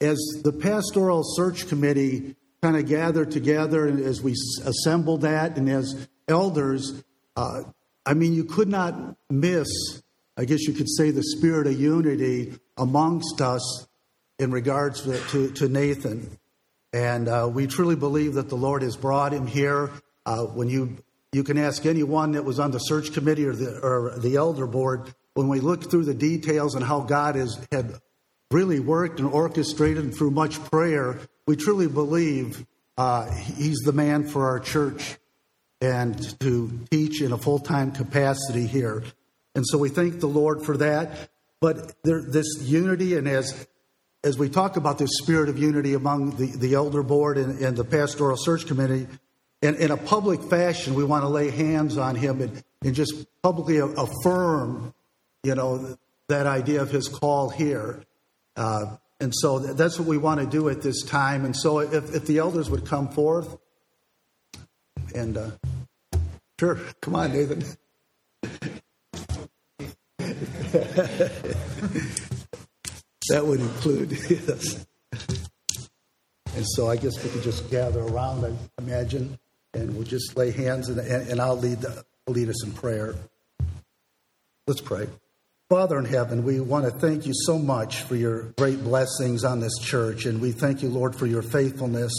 as 0.00 0.18
the 0.44 0.52
pastoral 0.52 1.22
search 1.24 1.68
committee 1.68 2.36
kind 2.62 2.76
of 2.76 2.86
gathered 2.86 3.30
together 3.30 3.86
and 3.86 4.00
as 4.00 4.20
we 4.20 4.32
assembled 4.64 5.22
that 5.22 5.56
and 5.56 5.68
as 5.68 6.08
elders, 6.28 7.02
uh, 7.36 7.62
I 8.04 8.14
mean, 8.14 8.34
you 8.34 8.44
could 8.44 8.68
not 8.68 9.16
miss, 9.30 10.02
I 10.36 10.44
guess 10.44 10.62
you 10.66 10.74
could 10.74 10.88
say, 10.88 11.10
the 11.10 11.22
spirit 11.22 11.66
of 11.66 11.80
unity 11.80 12.54
amongst 12.76 13.40
us 13.40 13.86
in 14.38 14.50
regards 14.50 15.02
to, 15.02 15.18
to, 15.28 15.50
to 15.52 15.68
Nathan. 15.68 16.38
And 16.92 17.28
uh, 17.28 17.48
we 17.52 17.66
truly 17.66 17.96
believe 17.96 18.34
that 18.34 18.48
the 18.48 18.56
Lord 18.56 18.82
has 18.82 18.96
brought 18.96 19.32
him 19.32 19.46
here. 19.46 19.90
Uh, 20.24 20.44
when 20.44 20.68
you 20.68 20.98
you 21.32 21.44
can 21.44 21.58
ask 21.58 21.84
anyone 21.84 22.32
that 22.32 22.44
was 22.44 22.58
on 22.58 22.70
the 22.70 22.78
search 22.78 23.12
committee 23.12 23.44
or 23.44 23.52
the 23.52 23.78
or 23.80 24.18
the 24.18 24.36
elder 24.36 24.66
board. 24.66 25.14
When 25.34 25.48
we 25.48 25.60
look 25.60 25.90
through 25.90 26.04
the 26.04 26.14
details 26.14 26.74
and 26.74 26.82
how 26.82 27.00
God 27.00 27.34
has 27.34 27.58
had 27.70 28.00
really 28.50 28.80
worked 28.80 29.20
and 29.20 29.28
orchestrated 29.28 30.14
through 30.14 30.30
much 30.30 30.58
prayer, 30.64 31.18
we 31.46 31.56
truly 31.56 31.88
believe 31.88 32.64
uh, 32.96 33.30
He's 33.30 33.78
the 33.84 33.92
man 33.92 34.26
for 34.26 34.46
our 34.46 34.58
church 34.58 35.18
and 35.80 36.18
to 36.40 36.86
teach 36.90 37.20
in 37.20 37.32
a 37.32 37.38
full 37.38 37.58
time 37.58 37.92
capacity 37.92 38.66
here. 38.66 39.02
And 39.56 39.66
so 39.66 39.78
we 39.78 39.88
thank 39.88 40.20
the 40.20 40.28
Lord 40.28 40.62
for 40.62 40.76
that. 40.76 41.30
But 41.60 41.94
there, 42.04 42.22
this 42.22 42.46
unity, 42.60 43.16
and 43.16 43.26
as 43.26 43.66
as 44.22 44.38
we 44.38 44.48
talk 44.48 44.76
about 44.76 44.98
this 44.98 45.10
spirit 45.18 45.48
of 45.48 45.56
unity 45.56 45.94
among 45.94 46.36
the, 46.36 46.46
the 46.56 46.74
elder 46.74 47.02
board 47.02 47.38
and, 47.38 47.60
and 47.60 47.76
the 47.76 47.84
pastoral 47.84 48.36
search 48.36 48.66
committee, 48.66 49.06
in, 49.62 49.76
in, 49.76 49.90
a 49.90 49.96
public 49.96 50.42
fashion, 50.42 50.94
we 50.94 51.04
want 51.04 51.22
to 51.22 51.28
lay 51.28 51.50
hands 51.50 51.96
on 51.96 52.16
him 52.16 52.42
and, 52.42 52.64
and 52.82 52.94
just 52.94 53.26
publicly 53.42 53.78
affirm, 53.78 54.92
you 55.44 55.54
know, 55.54 55.96
that 56.28 56.46
idea 56.46 56.82
of 56.82 56.90
his 56.90 57.06
call 57.06 57.50
here. 57.50 58.02
Uh, 58.56 58.96
and 59.20 59.32
so 59.34 59.60
that's 59.60 59.98
what 59.98 60.08
we 60.08 60.18
want 60.18 60.40
to 60.40 60.46
do 60.46 60.68
at 60.68 60.82
this 60.82 61.02
time. 61.02 61.44
And 61.44 61.56
so 61.56 61.78
if, 61.78 62.14
if 62.14 62.26
the 62.26 62.38
elders 62.38 62.68
would 62.68 62.84
come 62.84 63.08
forth, 63.08 63.56
and 65.14 65.36
uh, 65.36 65.50
sure, 66.58 66.80
come 67.00 67.14
on, 67.14 67.32
Nathan. 67.32 67.64
that 73.28 73.44
would 73.44 73.60
include, 73.60 74.12
yes. 74.12 74.86
And 76.54 76.66
so 76.68 76.88
I 76.88 76.96
guess 76.96 77.22
we 77.22 77.30
could 77.30 77.42
just 77.42 77.70
gather 77.70 78.00
around, 78.00 78.44
I 78.44 78.82
imagine, 78.82 79.38
and 79.74 79.94
we'll 79.94 80.04
just 80.04 80.36
lay 80.36 80.50
hands, 80.50 80.88
and, 80.88 80.98
and 80.98 81.40
I'll 81.40 81.58
lead, 81.58 81.80
the, 81.80 82.04
lead 82.26 82.48
us 82.48 82.64
in 82.64 82.72
prayer. 82.72 83.14
Let's 84.66 84.80
pray. 84.80 85.06
Father 85.68 85.98
in 85.98 86.04
heaven, 86.04 86.44
we 86.44 86.60
want 86.60 86.84
to 86.84 86.90
thank 86.90 87.26
you 87.26 87.32
so 87.34 87.58
much 87.58 88.02
for 88.02 88.16
your 88.16 88.54
great 88.56 88.82
blessings 88.84 89.44
on 89.44 89.60
this 89.60 89.78
church, 89.80 90.24
and 90.24 90.40
we 90.40 90.52
thank 90.52 90.82
you, 90.82 90.88
Lord, 90.88 91.16
for 91.16 91.26
your 91.26 91.42
faithfulness. 91.42 92.12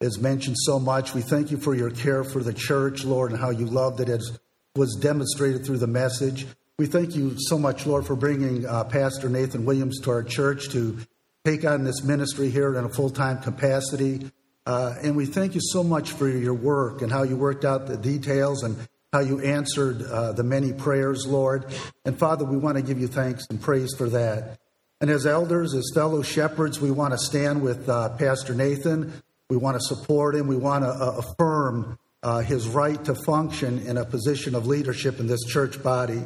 As 0.00 0.18
mentioned 0.18 0.56
so 0.58 0.78
much, 0.78 1.14
we 1.14 1.20
thank 1.20 1.50
you 1.50 1.58
for 1.58 1.74
your 1.74 1.90
care 1.90 2.24
for 2.24 2.42
the 2.42 2.54
church, 2.54 3.04
Lord, 3.04 3.30
and 3.30 3.40
how 3.40 3.50
you 3.50 3.66
loved 3.66 4.00
it 4.00 4.08
as 4.08 4.38
was 4.76 4.96
demonstrated 5.00 5.64
through 5.64 5.78
the 5.78 5.86
message. 5.86 6.46
We 6.80 6.86
thank 6.86 7.14
you 7.14 7.34
so 7.36 7.58
much, 7.58 7.84
Lord, 7.84 8.06
for 8.06 8.16
bringing 8.16 8.64
uh, 8.64 8.84
Pastor 8.84 9.28
Nathan 9.28 9.66
Williams 9.66 10.00
to 10.00 10.12
our 10.12 10.22
church 10.22 10.70
to 10.70 10.96
take 11.44 11.66
on 11.66 11.84
this 11.84 12.02
ministry 12.02 12.48
here 12.48 12.74
in 12.74 12.86
a 12.86 12.88
full 12.88 13.10
time 13.10 13.42
capacity. 13.42 14.30
Uh, 14.64 14.94
and 15.02 15.14
we 15.14 15.26
thank 15.26 15.54
you 15.54 15.60
so 15.62 15.84
much 15.84 16.12
for 16.12 16.26
your 16.26 16.54
work 16.54 17.02
and 17.02 17.12
how 17.12 17.22
you 17.22 17.36
worked 17.36 17.66
out 17.66 17.86
the 17.86 17.98
details 17.98 18.62
and 18.62 18.78
how 19.12 19.20
you 19.20 19.40
answered 19.40 20.00
uh, 20.04 20.32
the 20.32 20.42
many 20.42 20.72
prayers, 20.72 21.26
Lord. 21.26 21.66
And 22.06 22.18
Father, 22.18 22.46
we 22.46 22.56
want 22.56 22.78
to 22.78 22.82
give 22.82 22.98
you 22.98 23.08
thanks 23.08 23.44
and 23.50 23.60
praise 23.60 23.94
for 23.98 24.08
that. 24.08 24.58
And 25.02 25.10
as 25.10 25.26
elders, 25.26 25.74
as 25.74 25.84
fellow 25.94 26.22
shepherds, 26.22 26.80
we 26.80 26.90
want 26.90 27.12
to 27.12 27.18
stand 27.18 27.60
with 27.60 27.90
uh, 27.90 28.16
Pastor 28.16 28.54
Nathan. 28.54 29.12
We 29.50 29.58
want 29.58 29.78
to 29.78 29.86
support 29.86 30.34
him. 30.34 30.46
We 30.46 30.56
want 30.56 30.84
to 30.84 30.88
uh, 30.88 31.16
affirm 31.18 31.98
uh, 32.22 32.38
his 32.38 32.68
right 32.68 33.04
to 33.04 33.14
function 33.14 33.80
in 33.80 33.98
a 33.98 34.06
position 34.06 34.54
of 34.54 34.66
leadership 34.66 35.20
in 35.20 35.26
this 35.26 35.44
church 35.44 35.82
body. 35.82 36.22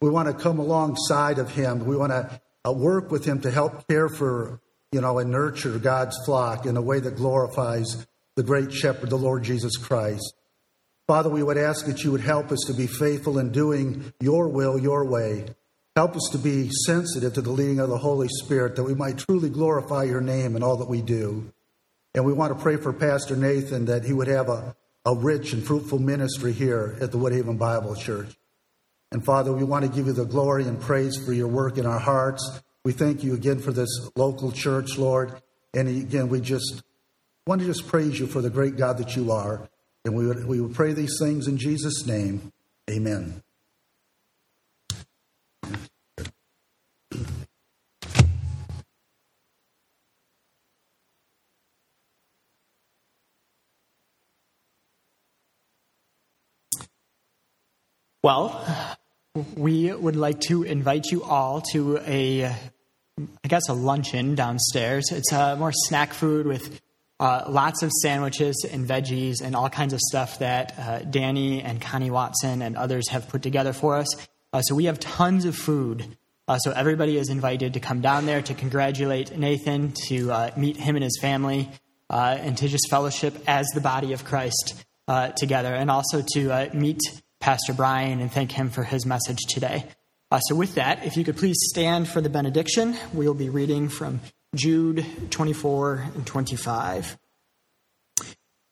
We 0.00 0.10
want 0.10 0.28
to 0.28 0.34
come 0.34 0.58
alongside 0.58 1.38
of 1.38 1.50
him. 1.50 1.84
We 1.84 1.96
want 1.96 2.12
to 2.12 2.40
uh, 2.66 2.72
work 2.72 3.10
with 3.10 3.24
him 3.24 3.40
to 3.40 3.50
help 3.50 3.88
care 3.88 4.08
for, 4.08 4.60
you 4.92 5.00
know, 5.00 5.18
and 5.18 5.30
nurture 5.30 5.78
God's 5.78 6.16
flock 6.24 6.66
in 6.66 6.76
a 6.76 6.82
way 6.82 7.00
that 7.00 7.16
glorifies 7.16 8.06
the 8.34 8.42
great 8.42 8.72
shepherd, 8.72 9.10
the 9.10 9.16
Lord 9.16 9.42
Jesus 9.42 9.76
Christ. 9.76 10.34
Father, 11.06 11.30
we 11.30 11.42
would 11.42 11.56
ask 11.56 11.86
that 11.86 12.02
you 12.04 12.10
would 12.12 12.20
help 12.20 12.50
us 12.50 12.58
to 12.66 12.74
be 12.74 12.86
faithful 12.86 13.38
in 13.38 13.52
doing 13.52 14.12
your 14.20 14.48
will, 14.48 14.78
your 14.78 15.04
way. 15.04 15.46
Help 15.94 16.14
us 16.14 16.28
to 16.32 16.38
be 16.38 16.68
sensitive 16.84 17.32
to 17.34 17.40
the 17.40 17.52
leading 17.52 17.78
of 17.78 17.88
the 17.88 17.96
Holy 17.96 18.28
Spirit, 18.28 18.76
that 18.76 18.82
we 18.82 18.94
might 18.94 19.16
truly 19.16 19.48
glorify 19.48 20.02
your 20.02 20.20
name 20.20 20.56
in 20.56 20.62
all 20.62 20.76
that 20.76 20.90
we 20.90 21.00
do. 21.00 21.52
And 22.14 22.24
we 22.24 22.34
want 22.34 22.54
to 22.54 22.62
pray 22.62 22.76
for 22.76 22.92
Pastor 22.92 23.36
Nathan 23.36 23.86
that 23.86 24.04
he 24.04 24.12
would 24.12 24.26
have 24.26 24.48
a, 24.48 24.76
a 25.06 25.14
rich 25.14 25.52
and 25.52 25.64
fruitful 25.64 26.00
ministry 26.00 26.52
here 26.52 26.98
at 27.00 27.12
the 27.12 27.18
Woodhaven 27.18 27.56
Bible 27.56 27.94
Church. 27.94 28.36
And 29.12 29.24
Father, 29.24 29.52
we 29.52 29.64
want 29.64 29.84
to 29.84 29.90
give 29.90 30.06
you 30.06 30.12
the 30.12 30.24
glory 30.24 30.64
and 30.64 30.80
praise 30.80 31.16
for 31.16 31.32
your 31.32 31.48
work 31.48 31.78
in 31.78 31.86
our 31.86 31.98
hearts. 31.98 32.60
We 32.84 32.92
thank 32.92 33.24
you 33.24 33.34
again 33.34 33.58
for 33.58 33.72
this 33.72 34.10
local 34.16 34.52
church, 34.52 34.98
Lord. 34.98 35.40
And 35.74 35.88
again, 35.88 36.28
we 36.28 36.40
just 36.40 36.82
want 37.46 37.60
to 37.60 37.66
just 37.66 37.86
praise 37.86 38.18
you 38.18 38.26
for 38.26 38.40
the 38.40 38.50
great 38.50 38.76
God 38.76 38.98
that 38.98 39.16
you 39.16 39.30
are. 39.32 39.68
And 40.04 40.14
we 40.14 40.26
would, 40.26 40.46
we 40.46 40.60
would 40.60 40.74
pray 40.74 40.92
these 40.92 41.18
things 41.18 41.48
in 41.48 41.58
Jesus' 41.58 42.06
name. 42.06 42.52
Amen. 42.90 43.42
Well, 58.22 58.95
we 59.56 59.92
would 59.92 60.16
like 60.16 60.40
to 60.42 60.62
invite 60.62 61.06
you 61.10 61.22
all 61.22 61.60
to 61.72 61.98
a, 61.98 62.44
I 62.44 63.48
guess, 63.48 63.68
a 63.68 63.74
luncheon 63.74 64.34
downstairs. 64.34 65.10
It's 65.12 65.32
a 65.32 65.56
more 65.56 65.72
snack 65.72 66.14
food 66.14 66.46
with 66.46 66.80
uh, 67.18 67.44
lots 67.48 67.82
of 67.82 67.90
sandwiches 67.90 68.66
and 68.70 68.86
veggies 68.86 69.42
and 69.42 69.56
all 69.56 69.70
kinds 69.70 69.92
of 69.92 70.00
stuff 70.00 70.38
that 70.38 70.78
uh, 70.78 70.98
Danny 71.00 71.62
and 71.62 71.80
Connie 71.80 72.10
Watson 72.10 72.62
and 72.62 72.76
others 72.76 73.08
have 73.10 73.28
put 73.28 73.42
together 73.42 73.72
for 73.72 73.96
us. 73.96 74.08
Uh, 74.52 74.60
so 74.62 74.74
we 74.74 74.86
have 74.86 74.98
tons 75.00 75.44
of 75.44 75.54
food. 75.54 76.16
Uh, 76.48 76.58
so 76.58 76.70
everybody 76.70 77.18
is 77.18 77.28
invited 77.28 77.74
to 77.74 77.80
come 77.80 78.00
down 78.00 78.26
there 78.26 78.40
to 78.42 78.54
congratulate 78.54 79.36
Nathan, 79.36 79.92
to 80.08 80.30
uh, 80.30 80.50
meet 80.56 80.76
him 80.76 80.96
and 80.96 81.02
his 81.02 81.18
family, 81.20 81.68
uh, 82.08 82.36
and 82.40 82.56
to 82.58 82.68
just 82.68 82.88
fellowship 82.88 83.34
as 83.46 83.66
the 83.74 83.80
body 83.80 84.12
of 84.12 84.24
Christ 84.24 84.84
together, 85.36 85.72
and 85.72 85.88
also 85.88 86.20
to 86.34 86.68
meet 86.74 87.00
Pastor 87.40 87.72
Brian 87.72 88.20
and 88.20 88.30
thank 88.30 88.52
him 88.52 88.70
for 88.70 88.82
his 88.82 89.06
message 89.06 89.38
today. 89.48 89.86
Uh, 90.30 90.40
so 90.40 90.54
with 90.54 90.74
that, 90.74 91.04
if 91.04 91.16
you 91.16 91.24
could 91.24 91.36
please 91.36 91.56
stand 91.70 92.08
for 92.08 92.20
the 92.20 92.28
benediction, 92.28 92.96
we'll 93.12 93.34
be 93.34 93.48
reading 93.48 93.88
from 93.88 94.20
Jude 94.54 95.06
24 95.30 96.10
and 96.14 96.26
25. 96.26 97.16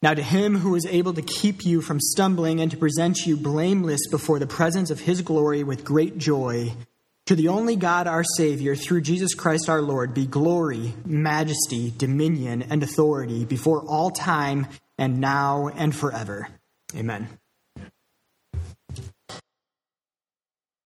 Now, 0.02 0.12
to 0.12 0.22
him 0.22 0.58
who 0.58 0.74
is 0.74 0.84
able 0.84 1.14
to 1.14 1.22
keep 1.22 1.64
you 1.64 1.80
from 1.80 1.98
stumbling 1.98 2.60
and 2.60 2.70
to 2.70 2.76
present 2.76 3.24
you 3.24 3.36
blameless 3.36 4.08
before 4.10 4.38
the 4.38 4.46
presence 4.46 4.90
of 4.90 5.00
his 5.00 5.22
glory 5.22 5.62
with 5.64 5.84
great 5.84 6.18
joy, 6.18 6.74
to 7.26 7.34
the 7.34 7.48
only 7.48 7.76
God 7.76 8.06
our 8.06 8.24
Savior, 8.36 8.76
through 8.76 9.00
Jesus 9.00 9.34
Christ 9.34 9.70
our 9.70 9.80
Lord, 9.80 10.12
be 10.12 10.26
glory, 10.26 10.92
majesty, 11.06 11.90
dominion, 11.96 12.62
and 12.62 12.82
authority 12.82 13.46
before 13.46 13.80
all 13.80 14.10
time 14.10 14.66
and 14.98 15.20
now 15.20 15.68
and 15.68 15.94
forever. 15.94 16.48
Amen. 16.94 17.28